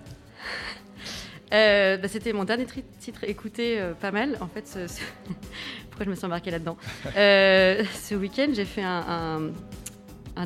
[1.54, 2.66] Euh, bah, C'était mon dernier
[3.00, 4.38] titre écouté euh, pas mal.
[4.42, 5.02] En fait, ce- ce-
[5.98, 6.78] pourquoi je me suis embarquée là-dedans
[7.18, 9.52] Euh, Ce week-end, j'ai fait un,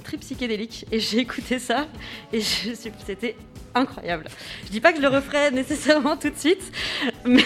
[0.01, 1.87] trip psychédélique et j'ai écouté ça
[2.31, 3.35] et c'était
[3.75, 4.29] incroyable.
[4.65, 6.71] Je dis pas que je le referai nécessairement tout de suite,
[7.25, 7.43] mais,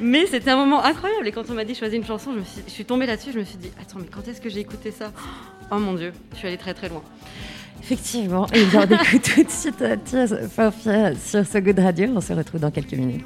[0.00, 1.26] mais c'était un moment incroyable.
[1.26, 3.32] Et quand on m'a dit choisis une chanson, je, suis, tombée là-dessus.
[3.32, 5.10] Je me suis dit attends, mais quand est-ce que j'ai écouté ça?
[5.72, 7.02] Oh mon dieu, je suis allée très très loin.
[7.82, 8.46] Effectivement.
[8.52, 12.08] Et bien, on écoute tout de suite euh, sur So Good Radio.
[12.14, 13.24] On se retrouve dans quelques minutes.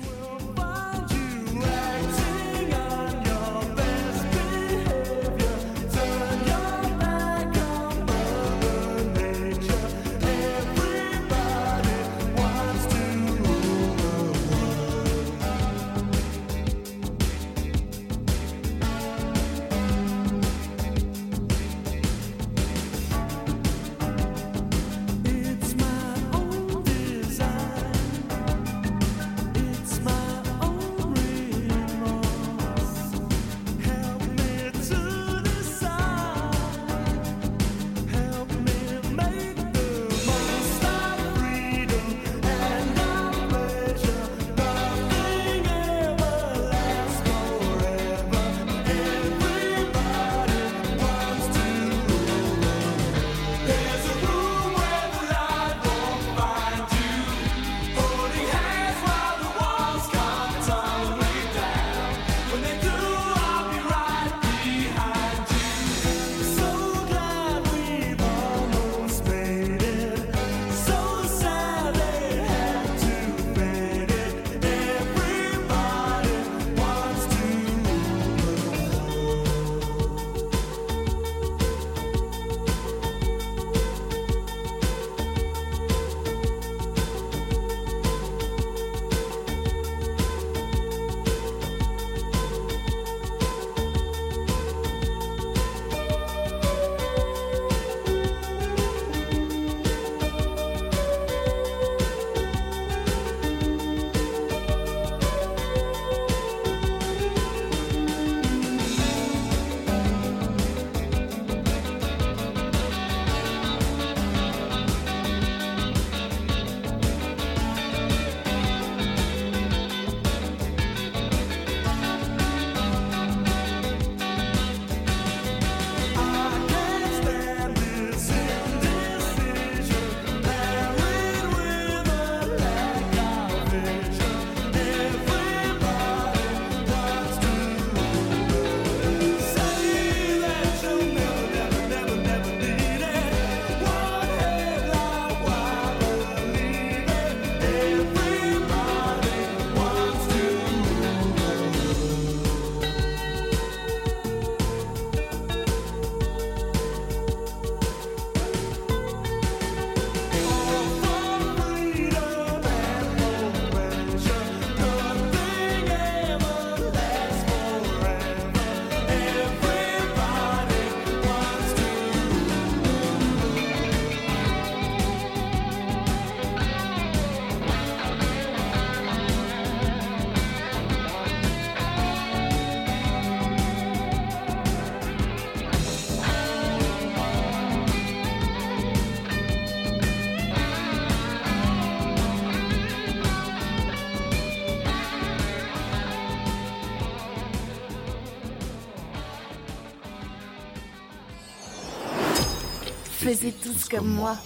[203.38, 204.37] Tous comme moi.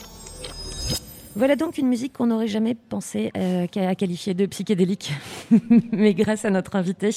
[1.36, 5.12] Voilà donc une musique qu'on n'aurait jamais pensé euh, qu'à- à qualifier de psychédélique.
[5.92, 7.10] Mais grâce à notre invitée,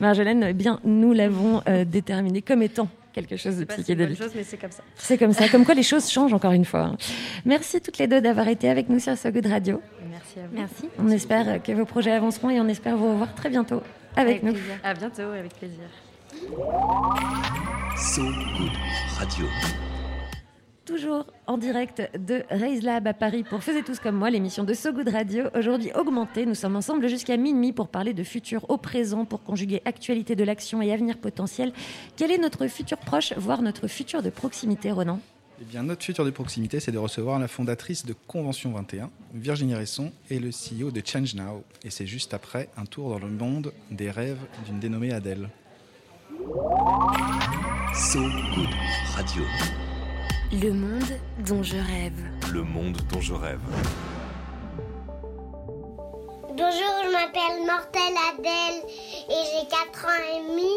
[0.00, 4.20] Marjolaine, eh bien, nous l'avons euh, déterminée comme étant quelque chose de psychédélique.
[4.34, 4.82] mais c'est comme ça.
[4.96, 6.92] C'est comme ça, comme quoi les choses changent encore une fois.
[7.46, 9.80] Merci toutes les deux d'avoir été avec nous sur So Good Radio.
[10.10, 10.54] Merci à vous.
[10.54, 10.88] Merci.
[10.98, 13.82] On espère que vos projets avanceront et on espère vous revoir très bientôt
[14.14, 14.52] avec, nous.
[14.52, 14.74] plaisir.
[14.84, 15.84] À bientôt, avec plaisir.
[17.96, 18.72] So Good
[19.18, 19.46] Radio.
[20.94, 24.74] Toujours en direct de Raise Lab à Paris pour Faisez tous comme moi, l'émission de
[24.74, 25.46] So Good Radio.
[25.58, 29.82] Aujourd'hui augmentée, nous sommes ensemble jusqu'à minuit pour parler de futur au présent, pour conjuguer
[29.86, 31.72] actualité de l'action et avenir potentiel.
[32.14, 35.18] Quel est notre futur proche, voire notre futur de proximité, Ronan?
[35.60, 39.74] Eh bien, notre futur de proximité, c'est de recevoir la fondatrice de Convention 21, Virginie
[39.74, 41.64] Resson, et le CEO de Change Now.
[41.82, 45.48] Et c'est juste après un tour dans le monde des rêves d'une dénommée Adèle.
[47.92, 48.70] So Good
[49.16, 49.42] Radio.
[50.62, 52.12] Le monde dont je rêve.
[52.52, 53.60] Le monde dont je rêve.
[56.48, 58.82] Bonjour, je m'appelle Mortel Adèle
[59.28, 60.72] et j'ai 4 ans et demi.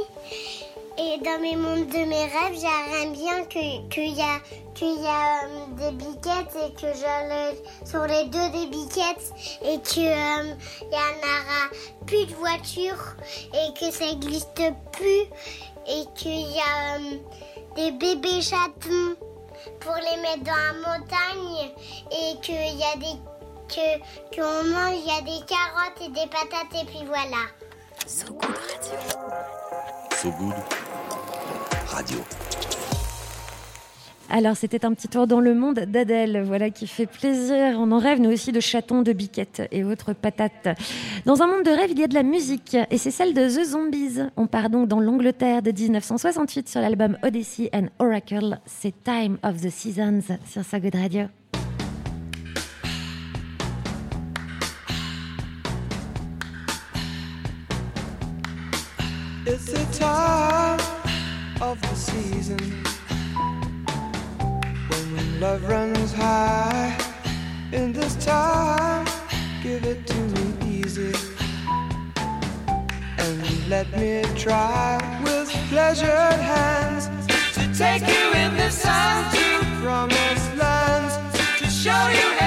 [0.99, 4.39] Et dans mes mondes de mes rêves, j'aimerais bien que- qu'il y a,
[4.73, 9.77] qu'il y a euh, des biquettes et que j'allais sur les deux des biquettes et
[9.77, 11.69] que euh, il y en aura
[12.07, 13.15] plus de voitures
[13.53, 14.59] et que ça n'existe
[14.93, 15.25] plus
[15.87, 17.17] et qu'il y a euh,
[17.75, 19.15] des bébés chatons
[19.79, 21.71] pour les mettre dans la montagne
[22.11, 23.19] et qu'il y a des
[23.67, 27.47] que qu'on mange, il y a des carottes et des patates et puis voilà.
[28.05, 28.99] So Good Radio.
[30.15, 30.53] So Good
[31.91, 32.46] Radio.
[34.29, 37.77] Alors, c'était un petit tour dans le monde d'Adèle, voilà, qui fait plaisir.
[37.79, 40.67] On en rêve, nous aussi, de chatons, de biquettes et autres patates.
[41.25, 43.47] Dans un monde de rêve, il y a de la musique, et c'est celle de
[43.47, 44.19] The Zombies.
[44.35, 48.59] On part donc dans l'Angleterre de 1968 sur l'album Odyssey and Oracle.
[48.65, 51.27] C'est Time of the Seasons sur So Good Radio.
[65.39, 66.97] Love runs high.
[67.71, 69.05] In this time,
[69.61, 71.13] give it to me easy
[73.17, 77.07] and let me try with pleasured hands
[77.53, 81.15] to take you in the sun to promised lands
[81.59, 82.46] to show you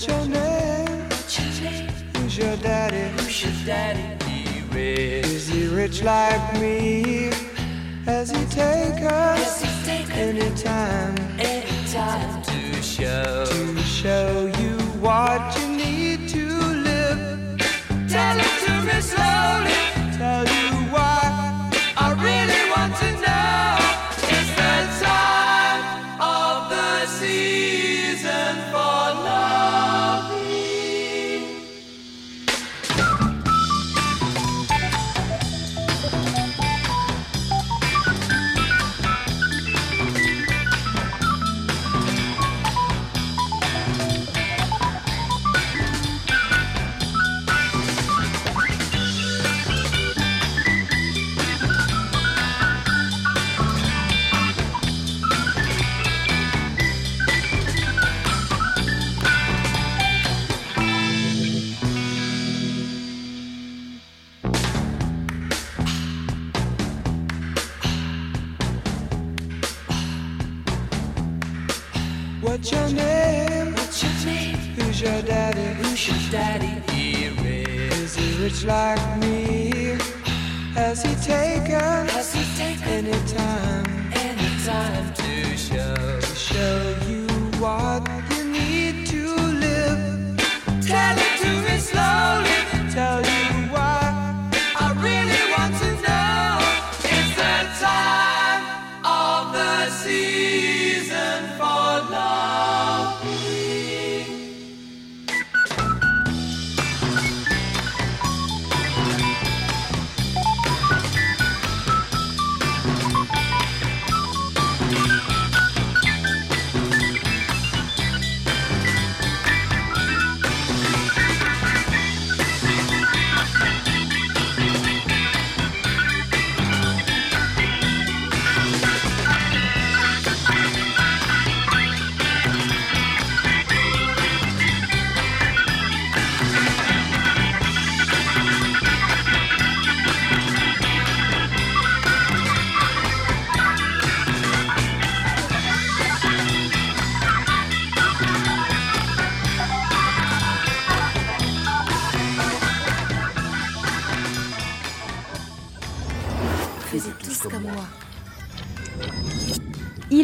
[0.00, 1.10] What's your name?
[2.16, 3.22] Who's your daddy?
[3.22, 4.16] Who's your daddy?
[4.74, 7.30] Is he rich like me?
[8.06, 9.62] Has he take us
[10.10, 11.18] anytime?
[11.38, 17.58] Anytime to show to show you what you need to live.
[18.08, 20.16] Tell it to me slowly.
[20.16, 20.69] Tell you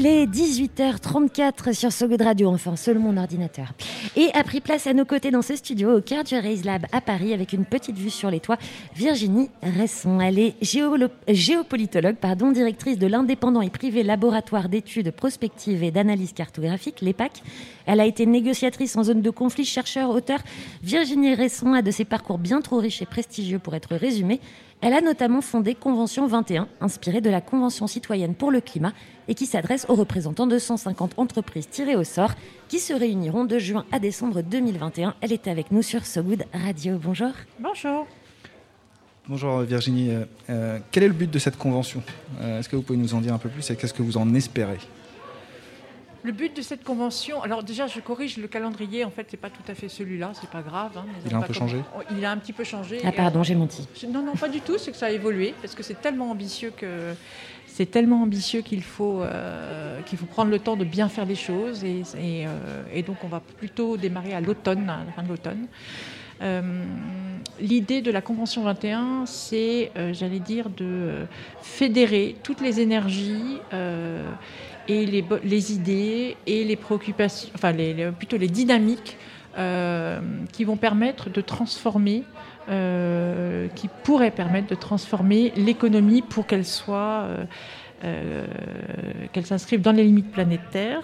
[0.06, 3.72] Il est 18h34 sur So Good Radio, enfin seul mon ordinateur.
[4.14, 6.86] Et a pris place à nos côtés dans ce studio au cœur du Raise Lab
[6.92, 8.56] à Paris avec une petite vue sur les toits,
[8.94, 10.20] Virginie Resson.
[10.20, 10.54] Elle est
[11.28, 17.42] géopolitologue, pardon, directrice de l'indépendant et privé laboratoire d'études prospectives et d'analyse cartographique, l'EPAC.
[17.86, 20.38] Elle a été négociatrice en zone de conflit, chercheur, auteur.
[20.84, 24.38] Virginie Resson a de ses parcours bien trop riches et prestigieux pour être résumé.
[24.82, 28.92] Elle a notamment fondé Convention 21, inspirée de la Convention citoyenne pour le climat
[29.26, 32.34] et qui s'adresse aux représentants de 150 entreprises tirées au sort
[32.68, 35.14] qui se réuniront de juin à décembre 2021.
[35.22, 36.98] Elle est avec nous sur So Good Radio.
[37.02, 37.32] Bonjour.
[37.58, 38.06] Bonjour.
[39.28, 40.10] Bonjour Virginie.
[40.10, 42.02] Euh, euh, quel est le but de cette convention?
[42.40, 44.18] Euh, Est-ce que vous pouvez nous en dire un peu plus et qu'est-ce que vous
[44.18, 44.78] en espérez?
[46.26, 49.48] Le but de cette convention, alors déjà je corrige le calendrier, en fait c'est pas
[49.48, 50.90] tout à fait celui-là, c'est pas grave.
[50.96, 51.76] hein, mais Il a un peu comme- changé
[52.18, 52.98] Il a un petit peu changé.
[53.04, 53.86] Ah pardon, j'ai menti.
[53.94, 56.30] Je- Non, non, pas du tout, c'est que ça a évolué, parce que c'est tellement
[56.32, 57.14] ambitieux que
[57.68, 61.34] c'est tellement ambitieux qu'il faut, euh, qu'il faut prendre le temps de bien faire les
[61.36, 61.84] choses.
[61.84, 65.28] Et, et, euh, et donc, on va plutôt démarrer à l'automne, à la fin de
[65.28, 65.66] l'automne.
[66.42, 66.82] Euh,
[67.60, 71.24] L'idée de la Convention 21, c'est, euh, j'allais dire, de euh,
[71.62, 74.22] fédérer toutes les énergies euh,
[74.88, 79.16] et les, les idées et les préoccupations, enfin les, plutôt les dynamiques
[79.58, 80.20] euh,
[80.52, 82.24] qui vont permettre de transformer,
[82.68, 87.26] euh, qui pourraient permettre de transformer l'économie pour qu'elle soit,
[88.04, 88.44] euh,
[89.32, 91.02] qu'elle s'inscrive dans les limites planétaires.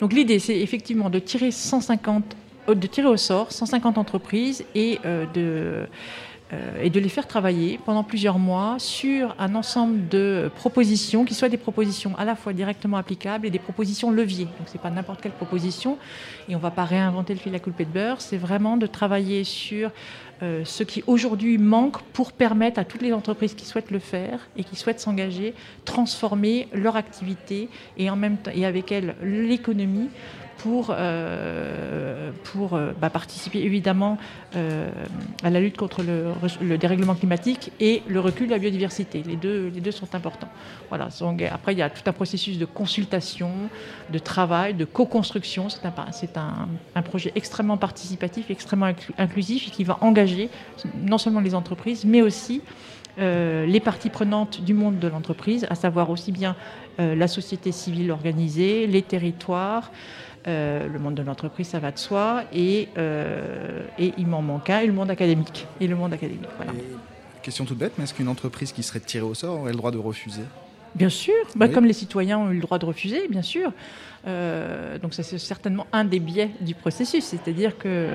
[0.00, 2.36] Donc l'idée, c'est effectivement de tirer 150,
[2.68, 5.00] euh, de tirer au sort 150 entreprises et
[5.34, 5.86] de
[6.52, 11.34] euh, et de les faire travailler pendant plusieurs mois sur un ensemble de propositions qui
[11.34, 14.44] soient des propositions à la fois directement applicables et des propositions leviers.
[14.44, 15.98] Donc c'est pas n'importe quelle proposition
[16.48, 18.20] et on va pas réinventer le fil à couper de beurre.
[18.20, 19.90] C'est vraiment de travailler sur
[20.42, 24.38] euh, ce qui aujourd'hui manque pour permettre à toutes les entreprises qui souhaitent le faire
[24.56, 25.52] et qui souhaitent s'engager,
[25.84, 30.10] transformer leur activité et avec elle l'économie
[30.66, 32.32] pour, euh,
[32.72, 34.18] euh, bah, participer évidemment
[34.56, 34.90] euh,
[35.44, 39.22] à la lutte contre le, le dérèglement climatique et le recul de la biodiversité.
[39.24, 40.48] Les deux, sont importants.
[40.88, 43.50] Voilà, donc, après, il y a tout un processus de consultation,
[44.10, 45.68] de travail, de co-construction.
[45.68, 50.50] C'est un, projet extrêmement participatif, extrêmement inclu- inclusif et qui va engager
[51.00, 52.60] non seulement les entreprises, mais aussi
[53.18, 56.54] les parties prenantes du monde de l'entreprise, à savoir aussi bien
[56.98, 59.90] la société civile organisée, les territoires,
[60.46, 64.70] euh, le monde de l'entreprise, ça va de soi, et, euh, et il m'en manque
[64.70, 65.66] un, et le monde académique.
[65.80, 66.72] Et le monde académique, voilà.
[67.42, 69.90] Question toute bête, mais est-ce qu'une entreprise qui serait tirée au sort aurait le droit
[69.90, 70.42] de refuser?
[70.96, 71.72] Bien sûr, bah, Oui.
[71.72, 73.72] comme les citoyens ont eu le droit de refuser, bien sûr.
[74.26, 78.08] Euh, donc ça c'est certainement un des biais du processus, c'est-à-dire que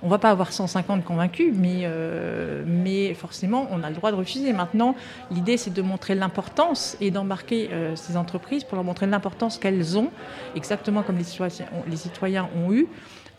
[0.00, 4.16] on va pas avoir 150 convaincus, mais euh, mais forcément on a le droit de
[4.16, 4.52] refuser.
[4.52, 4.94] Maintenant,
[5.32, 9.98] l'idée c'est de montrer l'importance et d'embarquer euh, ces entreprises pour leur montrer l'importance qu'elles
[9.98, 10.10] ont,
[10.54, 12.86] exactement comme les citoyens, les citoyens ont eu.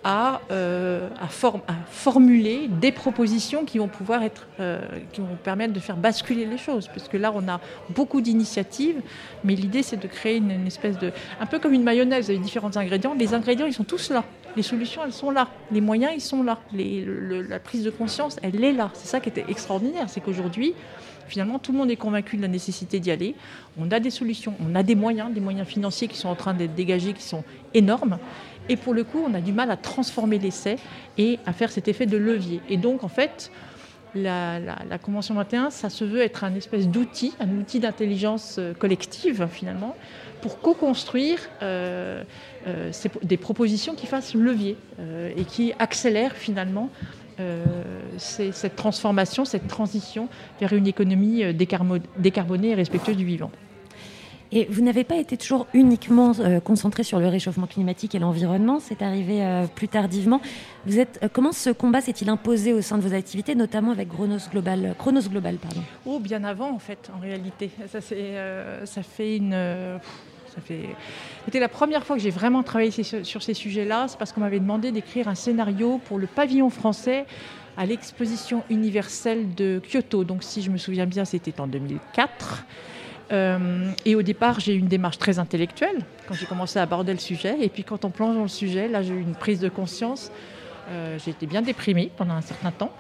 [0.09, 4.79] À, euh, à, form- à formuler des propositions qui vont pouvoir être, euh,
[5.11, 9.01] qui vont permettre de faire basculer les choses, parce que là on a beaucoup d'initiatives,
[9.43, 12.77] mais l'idée c'est de créer une, espèce de, un peu comme une mayonnaise avec différents
[12.77, 13.15] ingrédients.
[13.19, 14.23] Les ingrédients ils sont tous là,
[14.55, 18.63] les solutions elles sont là, les moyens ils sont là, la prise de conscience elle
[18.63, 18.91] est là.
[18.93, 20.73] C'est ça qui était extraordinaire, c'est qu'aujourd'hui
[21.27, 23.35] finalement tout le monde est convaincu de la nécessité d'y aller.
[23.77, 26.53] On a des solutions, on a des moyens, des moyens financiers qui sont en train
[26.53, 27.43] d'être dégagés, qui sont
[27.73, 28.17] énormes.
[28.69, 30.77] Et pour le coup, on a du mal à transformer l'essai
[31.17, 32.61] et à faire cet effet de levier.
[32.69, 33.51] Et donc, en fait,
[34.15, 39.47] la, Convention 21, ça se veut être un espèce d'outil, un outil d'intelligence euh, collective,
[39.49, 39.95] finalement,
[40.41, 42.23] pour co-construire euh,
[42.67, 42.91] euh,
[43.23, 44.77] des propositions qui fassent levier
[45.35, 46.89] et qui accélèrent finalement
[48.17, 50.27] cette transformation, cette transition
[50.59, 53.51] vers une économie décarbonée et respectueuse du vivant.
[54.51, 58.79] Et vous n'avez pas été toujours uniquement euh, concentré sur le réchauffement climatique et l'environnement,
[58.79, 60.39] c'est arrivé euh, plus tardivement.
[60.85, 64.09] Vous êtes, euh, comment ce combat s'est-il imposé au sein de vos activités, notamment avec
[64.09, 65.81] Chronos Global, Chronos Global pardon?
[66.05, 67.69] Oh, bien avant, en fait, en réalité.
[67.91, 69.51] Ça, euh, ça fait une.
[69.53, 69.97] euh.
[71.45, 74.07] C'était la première fois que j'ai vraiment travaillé sur ces sujets-là.
[74.07, 77.25] C'est parce qu'on m'avait demandé d'écrire un scénario pour le pavillon français
[77.77, 80.23] à l'exposition universelle de Kyoto.
[80.23, 82.65] Donc, si je me souviens bien, c'était en 2004.
[83.31, 87.13] Euh, et au départ, j'ai eu une démarche très intellectuelle quand j'ai commencé à aborder
[87.13, 87.57] le sujet.
[87.61, 90.31] Et puis, quand on plonge dans le sujet, là, j'ai eu une prise de conscience.
[90.89, 92.91] Euh, j'ai été bien déprimée pendant un certain temps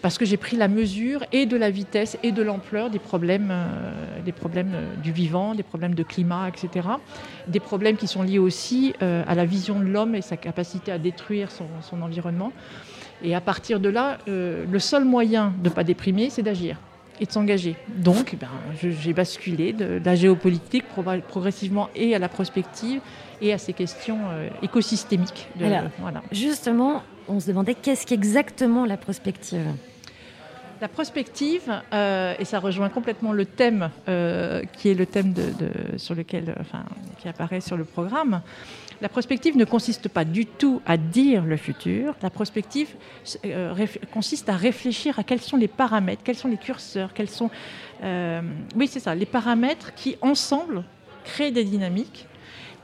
[0.00, 3.50] parce que j'ai pris la mesure et de la vitesse et de l'ampleur des problèmes,
[3.50, 6.88] euh, des problèmes euh, du vivant, des problèmes de climat, etc.
[7.48, 10.98] Des problèmes qui sont liés aussi à la vision de l'homme et sa capacité à
[10.98, 12.52] détruire son, environnement.
[13.22, 16.76] Et à partir de là, le seul moyen de ne pas déprimer, c'est d'agir
[17.20, 17.76] et de s'engager.
[17.98, 18.48] Donc, ben,
[18.82, 23.00] je- j'ai basculé de, de la géopolitique pro- progressivement et à la prospective
[23.42, 25.48] et à ces questions euh, écosystémiques.
[25.56, 26.22] de- Alors, voilà.
[26.32, 29.66] Justement, on se demandait qu'est-ce qu'exactement la prospective?
[30.80, 35.34] La prospective, euh, et ça rejoint complètement le thème euh, qui est le thème
[37.18, 38.40] qui apparaît sur le programme.
[39.02, 42.14] La prospective ne consiste pas du tout à dire le futur.
[42.22, 42.88] La prospective
[43.44, 47.50] euh, consiste à réfléchir à quels sont les paramètres, quels sont les curseurs, quels sont,
[48.74, 50.84] oui, c'est ça, les paramètres qui ensemble
[51.24, 52.26] créent des dynamiques.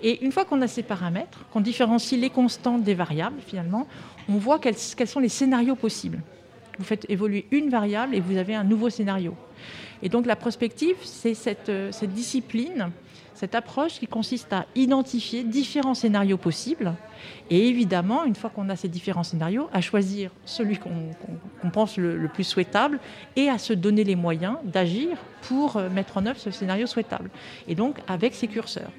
[0.02, 3.86] Et une fois qu'on a ces paramètres, qu'on différencie les constantes des variables, finalement,
[4.28, 6.20] on voit quels sont les scénarios possibles.
[6.78, 9.34] Vous faites évoluer une variable et vous avez un nouveau scénario.
[10.02, 12.90] Et donc la prospective, c'est cette, euh, cette discipline,
[13.36, 16.94] Cette approche qui consiste à identifier différents scénarios possibles
[17.50, 22.16] et évidemment, une fois qu'on a ces différents scénarios, à choisir celui qu'on pense le,
[22.16, 22.98] le plus souhaitable
[23.36, 27.28] et à se donner les moyens d'agir pour euh, mettre en œuvre ce scénario souhaitable.
[27.68, 28.92] Et donc avec ses curseurs.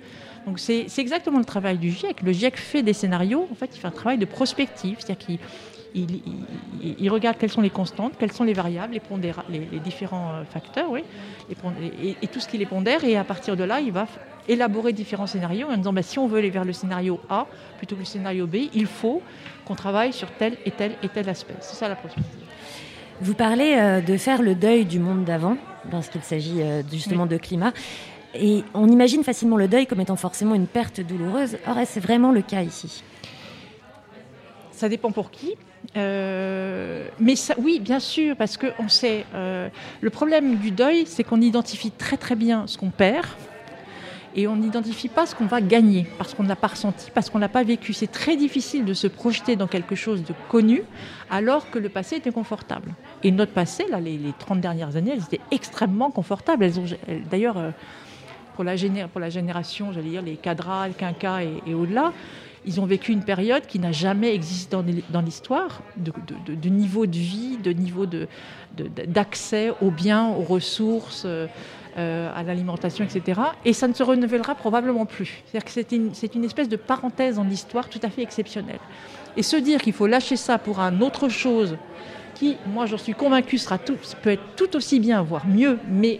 [0.45, 2.21] Donc c'est exactement le travail du GIEC.
[2.21, 5.39] Le GIEC fait des scénarios, en fait, il fait un travail de prospective, c'est-à-dire qu'il
[6.01, 6.11] il,
[6.83, 9.79] il- il regarde quelles sont les constantes, quelles sont les variables, les, pondéra- les, les
[9.79, 11.03] différents euh, facteurs, oui,
[11.49, 11.55] les
[12.09, 13.03] et, et tout ce qui les pondère.
[13.03, 14.07] Et à partir de là, il va
[14.47, 17.95] élaborer différents scénarios en disant bah, si on veut aller vers le scénario A plutôt
[17.95, 19.21] que le scénario B, il faut
[19.65, 21.55] qu'on travaille sur tel et tel et tel aspect.
[21.59, 22.31] C'est ça la prospective.
[23.19, 25.57] Vous parlez euh, de faire le deuil du monde d'avant,
[25.89, 27.73] parce qu'il s'agit euh, justement de climat.
[28.35, 31.57] Et on imagine facilement le deuil comme étant forcément une perte douloureuse.
[31.65, 33.03] Or, est-ce vraiment le cas ici?
[34.71, 35.55] Ça dépend pour qui.
[35.95, 39.25] Euh, mais oui, bien sûr, parce que sait.
[39.33, 39.69] euh,
[40.01, 43.25] le problème du deuil, c'est qu'on identifie très très bien ce qu'on perd
[44.35, 47.29] et on n'identifie pas ce qu'on va gagner parce qu'on ne l'a pas ressenti, parce
[47.29, 47.93] qu'on ne l'a pas vécu.
[47.93, 50.83] C'est très difficile de se projeter dans quelque chose de connu
[51.31, 52.93] alors que le passé était confortable.
[53.23, 56.63] Et notre passé, là, les, les 30 dernières années, elles étaient extrêmement confortables.
[56.63, 56.85] Elles ont,
[57.31, 57.71] d'ailleurs, euh,
[58.53, 62.11] pour la, génération, j'allais dire les cadras, le quinca et au-delà,
[62.67, 64.75] ils ont vécu une période qui n'a jamais existé
[65.09, 68.05] dans, l'histoire, de, niveau de vie, de niveau
[69.07, 71.47] d'accès aux biens, aux ressources, euh,
[71.97, 73.41] euh, à l'alimentation, etc.
[73.63, 75.41] Et ça ne se renouvellera probablement plus.
[75.45, 78.79] C'est-à-dire que c'est une, espèce de parenthèse dans l'histoire tout à fait exceptionnelle.
[79.37, 81.77] Et se dire qu'il faut lâcher ça pour un autre chose
[82.35, 86.19] qui, moi j'en suis convaincue, sera peut être tout aussi bien, voire mieux, mais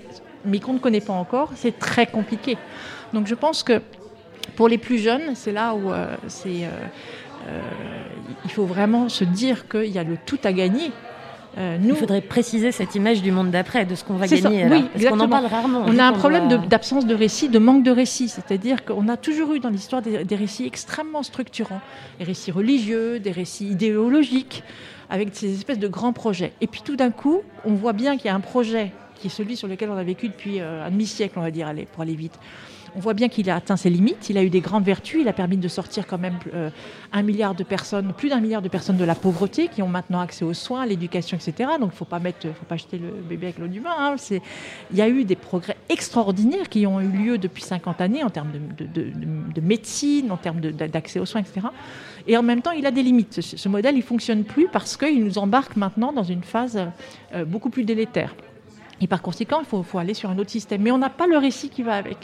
[0.61, 2.57] qu'on ne connaît pas encore, c'est très compliqué.
[3.13, 3.81] Donc je pense que
[4.57, 6.69] pour les plus jeunes, c'est là où euh, c'est, euh,
[7.47, 7.61] euh,
[8.43, 10.91] il faut vraiment se dire qu'il y a le tout à gagner.
[11.59, 14.63] Euh, nous, Il faudrait préciser cette image du monde d'après, de ce qu'on va gagner.
[14.63, 15.83] alors, oui, parce qu'on en parle rarement.
[15.85, 18.29] On vu a un problème d'absence de, récit, de manque de récit.
[18.29, 21.81] C'est-à-dire qu'on a toujours eu dans l'histoire des, des récits extrêmement structurants.
[22.17, 24.63] Des récits religieux, des récits idéologiques,
[25.09, 26.53] avec ces espèces de grands projets.
[26.61, 29.31] Et puis tout d'un coup, on voit bien qu'il y a un projet qui est
[29.31, 32.01] celui sur lequel on a vécu depuis euh, un demi-siècle, on va dire, allez, pour
[32.01, 32.37] aller vite.
[32.95, 35.27] On voit bien qu'il a atteint ses limites, il a eu des grandes vertus, il
[35.27, 36.69] a permis de sortir quand même euh,
[37.13, 40.19] un milliard de personnes, plus d'un milliard de personnes de la pauvreté, qui ont maintenant
[40.19, 41.69] accès aux soins, à l'éducation, etc.
[41.79, 43.89] Donc il ne faut pas jeter le bébé avec l'eau du bain.
[43.97, 44.15] hein.
[44.91, 48.29] Il y a eu des progrès extraordinaires qui ont eu lieu depuis 50 années en
[48.29, 51.67] termes de, de- de- de- de médecine, en termes d'accès aux soins, etc.
[52.27, 53.41] Et en même temps, il a des limites.
[53.41, 56.79] Ce, ce modèle, il fonctionne plus parce qu'il nous embarque maintenant dans une phase
[57.33, 58.35] euh, beaucoup plus délétère.
[59.01, 60.81] Et par conséquent, il faut, aller sur un autre système.
[60.81, 62.17] Mais on n'a pas le récit qui va avec.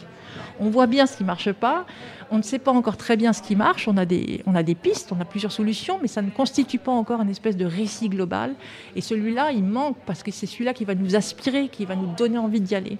[0.59, 1.85] On voit bien ce qui ne marche pas.
[2.31, 3.87] On ne sait pas encore très bien ce qui marche.
[3.87, 6.79] On a, des, on a des pistes, on a plusieurs solutions, mais ça ne constitue
[6.79, 8.55] pas encore une espèce de récit global.
[8.95, 12.13] Et celui-là, il manque parce que c'est celui-là qui va nous aspirer, qui va nous
[12.15, 12.97] donner envie d'y aller.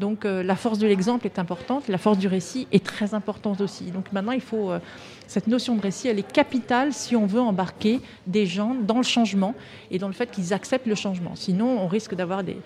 [0.00, 3.60] Donc euh, la force de l'exemple est importante, la force du récit est très importante
[3.60, 3.84] aussi.
[3.90, 4.78] Donc maintenant, il faut euh,
[5.26, 9.02] cette notion de récit, elle est capitale si on veut embarquer des gens dans le
[9.02, 9.54] changement
[9.90, 11.32] et dans le fait qu'ils acceptent le changement.
[11.34, 12.56] Sinon, on risque d'avoir des,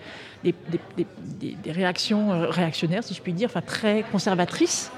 [1.67, 4.91] réactions euh, réactionnaires, si je puis dire, enfin très conservatrices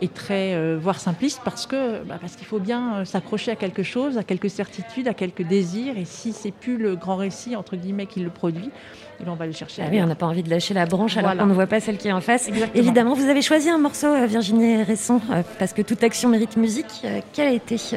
[0.00, 4.18] et très voire simplistes, parce que bah, parce qu'il faut bien s'accrocher à quelque chose,
[4.18, 5.96] à quelques certitudes, à quelques désirs.
[5.96, 8.70] Et si c'est plus le grand récit entre guillemets qui le produit,
[9.24, 9.82] ben, on va le chercher.
[9.84, 11.42] Ah oui, on n'a pas envie de lâcher la branche alors Voilà.
[11.42, 12.48] qu'on ne voit pas celle qui est en face.
[12.48, 12.82] Exactement.
[12.82, 16.56] Évidemment, vous avez choisi un morceau, euh, Virginie Resson, euh, parce que toute action mérite
[16.56, 16.86] musique.
[17.04, 17.96] Euh, Quel a été ce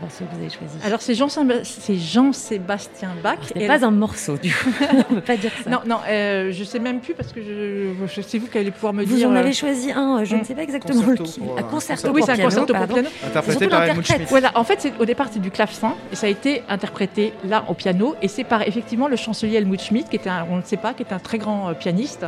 [0.00, 0.74] morceau que vous avez choisi?
[0.84, 3.38] Alors c'est Jean c'est Jean-Sébastien Bach.
[3.48, 4.70] Ce n'est Et- pas un morceau, du coup.
[5.10, 5.70] on ne peut pas dire ça.
[5.70, 8.70] Non, non, euh, je sais même plus parce que je, je- c'est vous qui allez
[8.70, 9.28] pouvoir me Vous dire.
[9.28, 10.44] en euh, avez choisi un, je ne hmm.
[10.44, 11.44] sais pas exactement Concerto lequel.
[11.44, 13.08] pour, Un euh, concerto Oui, pour c'est un piano, concerto pour piano.
[13.26, 14.16] Interprété Surtout par Helmut l'interprète.
[14.16, 14.30] Schmidt.
[14.30, 17.74] Voilà, en fait, au départ, c'est du clavecin et ça a été interprété là au
[17.74, 20.76] piano et c'est par effectivement le chancelier Helmut Schmidt, qui était un, on ne sait
[20.76, 22.26] pas, qui est un très grand euh, pianiste.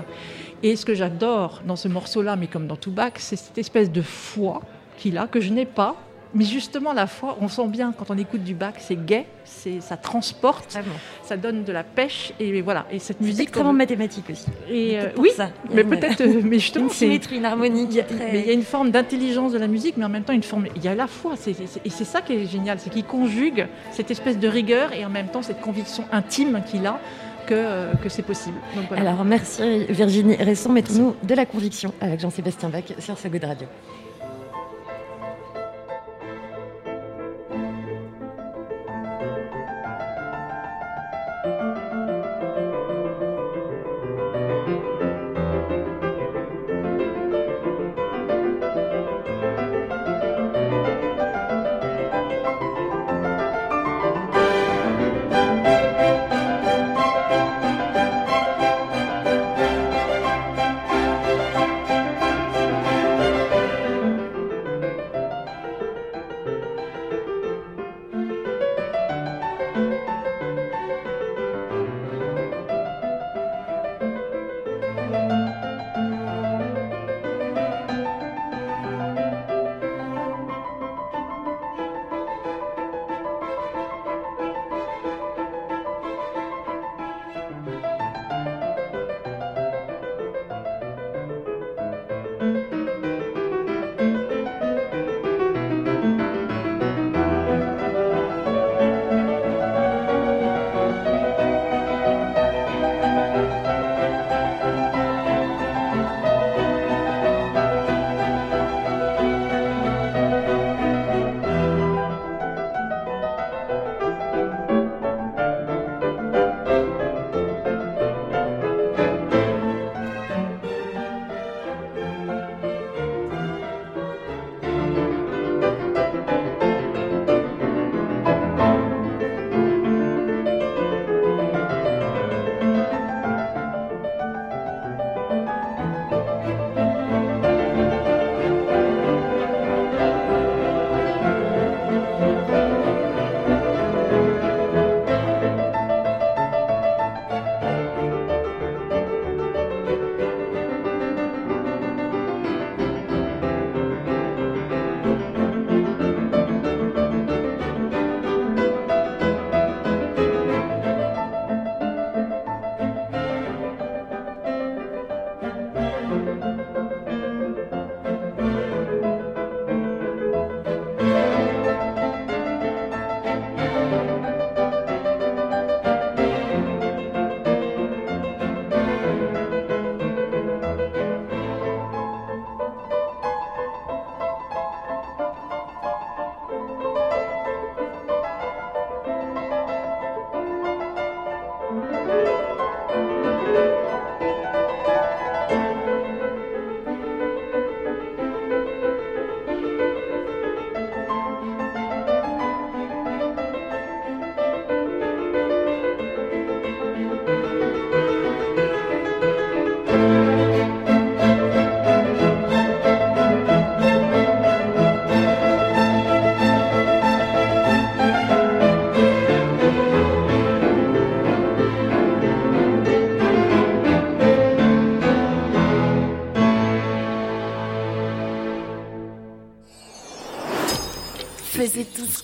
[0.62, 3.90] Et ce que j'adore dans ce morceau-là, mais comme dans tout Bach, c'est cette espèce
[3.90, 4.62] de foi
[4.98, 5.96] qu'il a que je n'ai pas.
[6.34, 9.80] Mais justement, la foi, on sent bien quand on écoute du Bach, c'est gai, c'est
[9.80, 10.96] ça transporte, Vraiment.
[11.22, 12.84] ça donne de la pêche et voilà.
[12.90, 14.44] Et cette C'est musique, extrêmement mathématique aussi.
[14.68, 15.50] et euh, oui, ça.
[15.70, 17.88] Il y a mais une- peut-être, euh, mais justement, Une symétrie, une harmonie.
[17.88, 20.08] qui est très- mais il y a une forme d'intelligence de la musique, mais en
[20.10, 20.66] même temps une forme.
[20.74, 23.04] Il y a la foi, c'est- c'est- et c'est ça qui est génial, c'est qu'il
[23.04, 26.98] conjugue cette espèce de rigueur et en même temps cette conviction intime qu'il a
[27.46, 28.56] que, euh, que c'est possible.
[28.96, 33.66] Alors merci Virginie Resson, mettons-nous de la conviction avec Jean-Sébastien Bach sur ce de radio.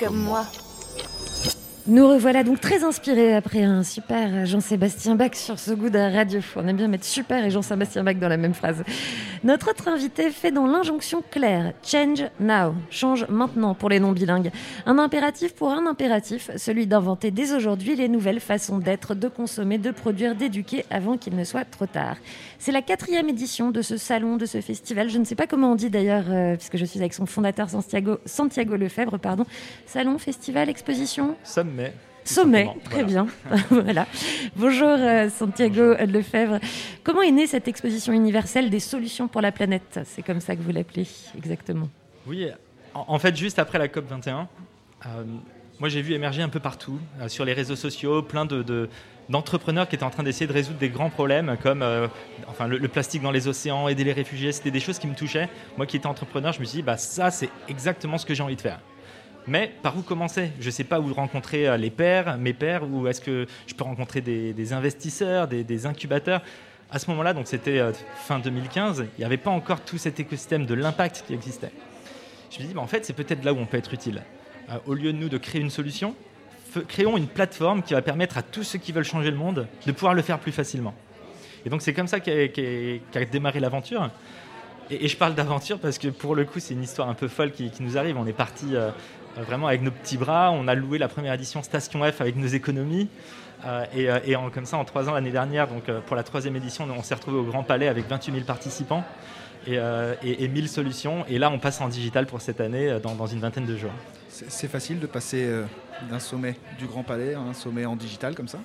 [0.05, 0.47] Comme moi.
[1.87, 6.41] Nous revoilà donc très inspirés après un super Jean-Sébastien Bach sur ce goût de radio.
[6.57, 8.83] On aime bien mettre super et Jean-Sébastien Bach dans la même phrase.
[9.45, 14.53] Notre autre invité fait dans l'injonction claire Change now, change maintenant pour les non bilingues.
[14.87, 19.79] Un impératif pour un impératif, celui d'inventer dès aujourd'hui les nouvelles façons d'être, de consommer,
[19.79, 22.19] de produire, d'éduquer avant qu'il ne soit trop tard.
[22.61, 25.09] C'est la quatrième édition de ce salon, de ce festival.
[25.09, 27.69] Je ne sais pas comment on dit d'ailleurs, euh, puisque je suis avec son fondateur
[27.69, 29.45] Santiago, Santiago Lefebvre, pardon.
[29.87, 31.35] Salon, festival, exposition?
[31.43, 31.93] Sommet.
[32.25, 33.07] Sommet, très voilà.
[33.07, 33.27] bien.
[33.71, 34.07] voilà.
[34.57, 36.59] Bonjour euh, Santiago Lefebvre.
[37.03, 40.01] Comment est née cette exposition universelle des solutions pour la planète?
[40.05, 41.07] C'est comme ça que vous l'appelez
[41.37, 41.89] exactement.
[42.27, 42.47] Oui,
[42.95, 44.49] en, fait, juste après la COP 21,
[45.07, 45.25] euh,
[45.81, 48.89] moi j'ai vu émerger un peu partout, euh, sur les réseaux sociaux, plein de, de-
[49.29, 52.07] d'entrepreneurs qui étaient en train d'essayer de résoudre des grands problèmes comme euh,
[52.47, 54.53] enfin, le, le plastique dans les océans, aider les réfugiés.
[54.53, 55.49] C'était des choses qui me touchaient.
[55.77, 58.43] Moi qui étais entrepreneur, je me suis dit, bah, ça c'est exactement ce que j'ai
[58.45, 58.79] envie de faire.
[59.47, 60.53] Mais par où commencer?
[60.61, 63.75] Je ne sais pas où rencontrer euh, les pairs, mes pairs, ou est-ce que je
[63.75, 66.43] peux rencontrer des, investisseurs, des, incubateurs?
[66.91, 70.21] À ce moment-là, donc c'était euh, fin 2015, il n'y avait pas encore tout cet
[70.21, 71.73] écosystème de l'impact qui existait.
[72.51, 74.23] Je me dis, bah, en fait, c'est peut-être là où on peut être utile.
[74.71, 76.15] Euh, au lieu de nous de créer une solution,
[76.89, 79.93] créons une plateforme qui va permettre à tous ceux qui veulent changer le monde de
[79.93, 80.95] pouvoir le faire plus facilement.
[81.65, 84.11] Et donc c'est comme ça qu'a qu'a démarré l'aventure.
[84.91, 87.53] Et, je parle d'aventure parce que pour le coup, c'est une histoire un peu folle
[87.53, 88.17] qui, nous arrive.
[88.19, 88.75] On est parti
[89.37, 90.51] vraiment avec nos petits bras.
[90.53, 93.09] On a loué la première édition Station F avec nos économies.
[93.65, 96.57] Euh, et euh, comme ça, en trois ans l'année dernière, donc euh, pour la troisième
[96.57, 99.05] édition, on s'est retrouvé au Grand Palais avec 28 000 participants
[99.67, 101.25] et, euh, et, et 1000 solutions.
[101.29, 103.77] Et là, on passe en digital pour cette année euh, dans, dans une vingtaine de
[103.77, 103.93] jours.
[104.29, 105.65] C'est facile de passer euh,
[106.11, 108.59] d'un sommet du Grand Palais à un sommet en digital comme ça?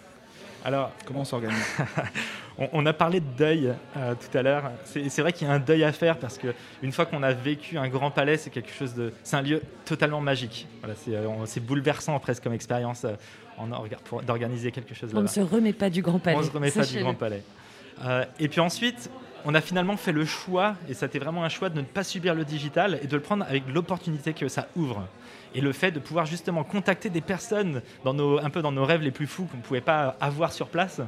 [0.67, 1.55] Alors, comment on s'organise?
[2.59, 4.71] On, on a parlé de deuil euh, tout à l'heure.
[4.83, 6.47] C'est vrai qu'il y a un deuil à faire parce que
[6.81, 9.61] une fois qu'on a vécu un grand palais, c'est quelque chose de, c'est un lieu
[9.85, 10.67] totalement magique.
[10.79, 13.13] Voilà, c'est euh, bouleversant presque comme expérience euh,
[14.25, 16.35] d'organiser quelque chose On ne se remet pas du Grand Palais.
[16.35, 16.99] On se remet pas du.
[16.99, 17.43] Grand Palais.
[18.03, 19.09] Euh, et puis ensuite,
[19.47, 22.03] on a finalement fait le choix, et ça c'était vraiment un choix de ne pas
[22.03, 25.07] subir le digital et de le prendre avec l'opportunité que ça ouvre.
[25.55, 28.83] Et le fait de pouvoir justement contacter des personnes dans nos, un peu dans nos
[28.83, 30.99] rêves les plus fous qu'on ne pouvait pas avoir sur place.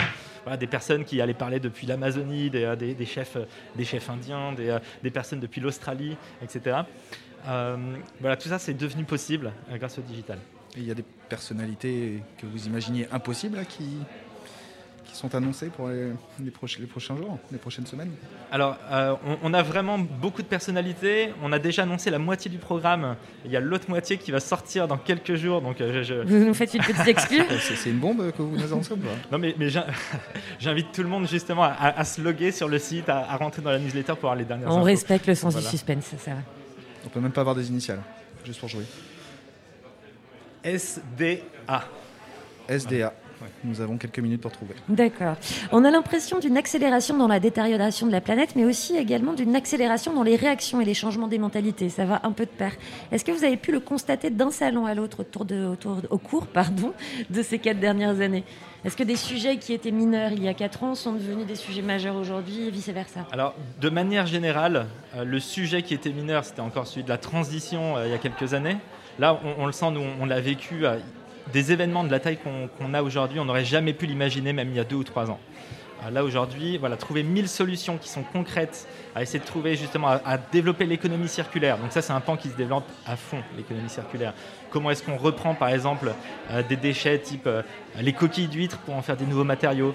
[0.44, 4.80] Voilà, des personnes qui allaient parler depuis l'Amazonie, des, euh, euh, chefs indiens, des, euh,
[5.04, 6.78] des personnes depuis l'Australie, etc.
[7.46, 10.40] Voilà, tout ça c'est devenu possible grâce au digital.
[10.78, 13.98] Il y a des personnalités que vous imaginiez impossibles qui,
[15.10, 18.12] qui sont annoncées pour les, les proches- les prochains jours, les prochaines semaines
[18.52, 21.34] Alors, euh, on, on a vraiment beaucoup de personnalités.
[21.42, 23.16] On a déjà annoncé la moitié du programme.
[23.46, 25.62] Il y a l'autre moitié qui va sortir dans quelques jours.
[25.62, 28.56] Donc, euh, je, je- Vous nous faites une petite exclue C'est une bombe que vous
[28.56, 29.10] nous annoncez ou pas?
[29.32, 29.88] Non, mais, mais j'in-
[30.60, 33.62] j'invite tout le monde justement à, à se loguer sur le site, à, à rentrer
[33.62, 34.84] dans la newsletter pour avoir les dernières On infos.
[34.84, 35.66] respecte le sens Voilà.
[35.68, 36.42] du suspense, ça va.
[37.06, 38.02] On peut même pas avoir des initiales,
[38.46, 38.86] juste pour jouer.
[40.64, 41.84] SDA.
[42.68, 43.14] SDA.
[43.64, 44.74] Nous avons quelques minutes pour trouver.
[44.88, 45.36] D'accord.
[45.72, 49.56] On a l'impression d'une accélération dans la détérioration de la planète, mais aussi également d'une
[49.56, 51.90] accélération dans les réactions et les changements des mentalités.
[51.90, 52.74] Ça va un peu de pair.
[53.12, 56.18] Est-ce que vous avez pu le constater d'un salon à l'autre autour de, autour, au
[56.18, 56.94] cours pardon,
[57.30, 58.44] de ces quatre dernières années?
[58.86, 61.56] Est-ce que des sujets qui étaient mineurs il y a quatre ans sont devenus des
[61.56, 63.28] sujets majeurs aujourd'hui et vice-versa?
[63.32, 67.18] Alors, de manière générale, euh, le sujet qui était mineur, c'était encore celui de la
[67.18, 68.78] transition euh, il y a quelques années.
[69.18, 70.86] Là, on, on le sent, nous, on, on l'a vécu.
[71.52, 74.76] Des événements de la taille qu'on a aujourd'hui, on n'aurait jamais pu l'imaginer, même il
[74.76, 75.40] y a deux ou trois ans.
[76.06, 80.08] Euh, Là aujourd'hui, voilà, trouver 1000 solutions qui sont concrètes, à essayer de trouver justement
[80.08, 81.78] à, développer l'économie circulaire.
[81.78, 84.34] Donc ça, c'est un pan qui se développe à fond, l'économie circulaire.
[84.70, 86.14] Comment est-ce qu'on reprend par exemple
[86.52, 87.64] euh, des déchets type euh,
[88.00, 89.94] les coquilles d'huîtres pour en faire des nouveaux matériaux,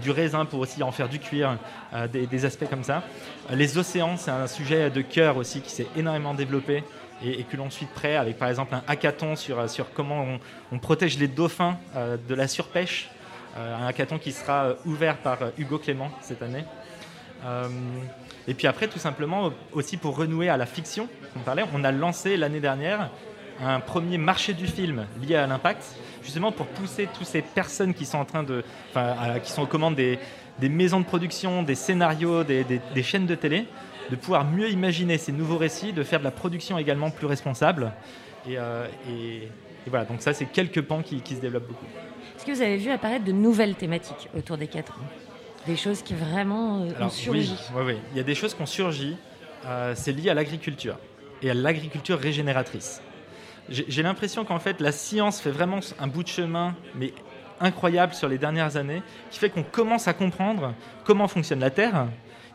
[0.00, 1.58] du raisin pour aussi en faire du cuir,
[2.10, 3.02] des, des aspects comme ça.
[3.50, 6.82] Les océans, c'est un sujet de cœur aussi qui s'est énormément développé
[7.24, 10.38] et, que l'on suit de près avec par exemple un hackathon sur, sur comment
[10.72, 13.08] on, protège les dauphins euh, de la surpêche.
[13.56, 16.64] Euh, un hackathon qui sera euh, ouvert par euh, Hugo Clément cette année.
[17.44, 17.68] Euh,
[18.46, 21.90] et puis après, tout simplement, aussi pour renouer à la fiction, on parlait, on a
[21.90, 23.10] lancé l'année dernière
[23.62, 25.82] un premier marché du film lié à l'impact,
[26.22, 29.66] justement pour pousser toutes ces personnes qui sont en train de, enfin, qui sont aux
[29.66, 30.18] commandes des,
[30.60, 33.66] maisons de production, des scénarios, des chaînes de télé,
[34.10, 37.92] de pouvoir mieux imaginer ces nouveaux récits, de faire de la production également plus responsable.
[38.48, 39.42] Et, euh, et-
[39.86, 41.86] et voilà, donc ça, c'est quelques pans qui, qui se développent beaucoup.
[42.36, 45.06] Est-ce que vous avez vu apparaître de nouvelles thématiques autour des quatre ans?
[45.66, 47.98] Des choses qui vraiment euh, ont surgi oui, oui, oui.
[48.12, 49.16] il y a des choses qui ont surgi.
[49.66, 50.96] euh, c'est lié à l'agriculture
[51.42, 53.02] et à l'agriculture régénératrice.
[53.68, 57.12] J'ai l'impression qu'en fait, la science fait vraiment un bout de chemin, mais
[57.60, 60.72] incroyable sur les dernières années, qui fait qu'on commence à comprendre
[61.04, 62.06] comment fonctionne la Terre.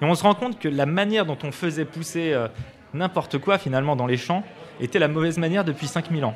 [0.02, 2.48] Et on se rend compte que la manière dont on faisait pousser euh,
[2.94, 4.44] n'importe quoi finalement dans les champs
[4.80, 6.36] était la mauvaise manière depuis 5000 ans.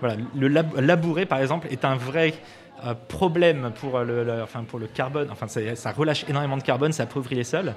[0.00, 2.34] voilà, le lab- labourer, par exemple, est un vrai
[2.84, 5.28] euh, problème pour le, le- enfin, pour le carbone.
[5.30, 7.72] Enfin, ça relâche énormément de carbone, ça appauvrit les sols.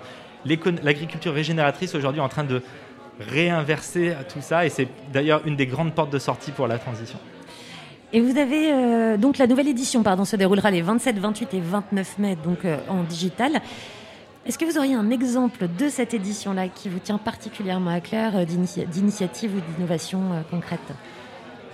[0.84, 2.62] L'agriculture régénératrice, aujourd'hui, est en train de
[3.20, 4.66] réinverser tout ça.
[4.66, 7.20] Et c'est d'ailleurs une des grandes portes de sortie pour la transition.
[8.14, 11.60] Et vous avez euh, donc la nouvelle édition, pardon, se déroulera les 27, 28 et
[11.60, 13.62] 29 mai, donc euh, en digital.
[14.48, 18.34] Est-ce que vous auriez un exemple de cette édition-là qui vous tient particulièrement à cœur,
[18.34, 20.80] euh, d'initia- d'initiative ou d'innovation euh, concrète?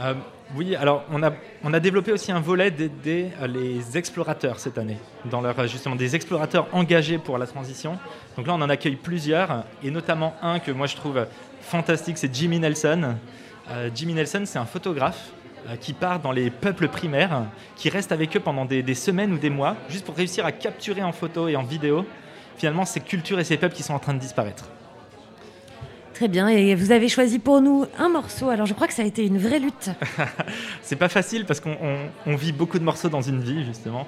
[0.01, 0.15] Euh,
[0.55, 4.97] oui, alors on a, on a développé aussi un volet d'aider les explorateurs cette année,
[5.25, 7.99] dans leur, justement des explorateurs engagés pour la transition.
[8.37, 11.27] Donc là, on en accueille plusieurs, et notamment un que moi je trouve
[11.61, 13.17] fantastique, c'est Jimmy Nelson.
[13.69, 15.31] Euh, Jimmy Nelson, c'est un photographe
[15.79, 17.43] qui part dans les peuples primaires,
[17.77, 21.03] qui reste avec eux pendant des semaines ou des mois, juste pour réussir à capturer
[21.03, 22.05] en photo et en vidéo
[22.57, 24.65] finalement ces cultures et ces peuples qui sont en train de disparaître.
[26.13, 28.49] Très bien, et vous avez choisi pour nous un morceau.
[28.49, 29.89] Alors je crois que ça a été une vraie lutte.
[30.83, 34.05] c'est pas facile parce qu'on on- on vit beaucoup de morceaux dans une vie, justement.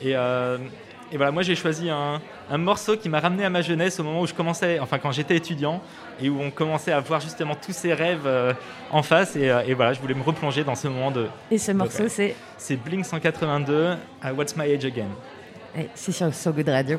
[0.00, 0.56] Et, euh,
[1.12, 4.02] et voilà, moi j'ai choisi un, un morceau qui m'a ramené à ma jeunesse au
[4.02, 5.82] moment où je commençais, enfin quand j'étais étudiant,
[6.22, 8.54] et où on commençait à voir justement tous ces rêves euh,
[8.90, 9.36] en face.
[9.36, 11.26] Et, euh, et voilà, je voulais me replonger dans ce moment de.
[11.50, 13.90] Et ce morceau, c'est C'est Blink 182,
[14.22, 15.08] à What's My Age Again.
[15.76, 16.98] Ouais, C'est sur So Good Radio.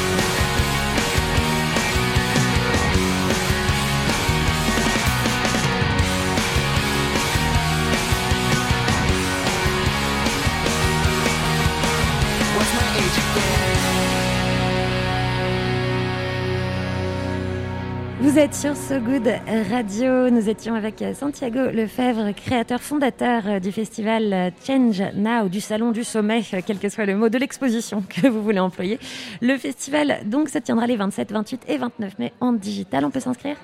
[18.31, 19.27] Vous êtes sur So Good
[19.69, 20.29] Radio.
[20.29, 25.91] Nous étions avec Santiago Lefebvre, créateur fondateur euh, du festival euh, Change Now, du Salon
[25.91, 28.99] du Sommet, euh, quel que soit le mot de l'exposition que vous voulez employer.
[29.41, 33.03] Le festival donc se tiendra les 27, 28 et 29 mai en digital.
[33.03, 33.57] On peut s'inscrire?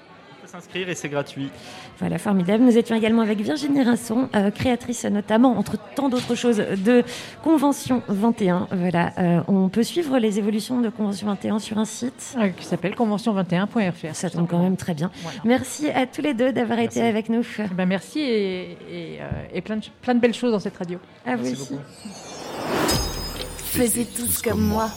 [0.48, 1.50] S'inscrire et c'est gratuit.
[2.00, 2.64] Voilà, formidable.
[2.64, 7.04] Nous étions également avec Virginie Rasson, euh, créatrice notamment, entre tant d'autres choses, de
[7.44, 8.68] Convention 21.
[8.72, 12.66] Voilà, euh, on peut suivre les évolutions de Convention 21 sur un site Euh, qui
[12.66, 14.14] s'appelle convention21.fr.
[14.14, 15.12] Ça tombe quand même très bien.
[15.44, 17.46] Merci à tous les deux d'avoir été avec nous.
[17.74, 21.00] Ben merci et, et, euh, et plein, de, plein de belles choses dans cette radio.
[21.26, 21.76] À vous aussi.
[23.58, 24.90] Faisiez tous comme moi.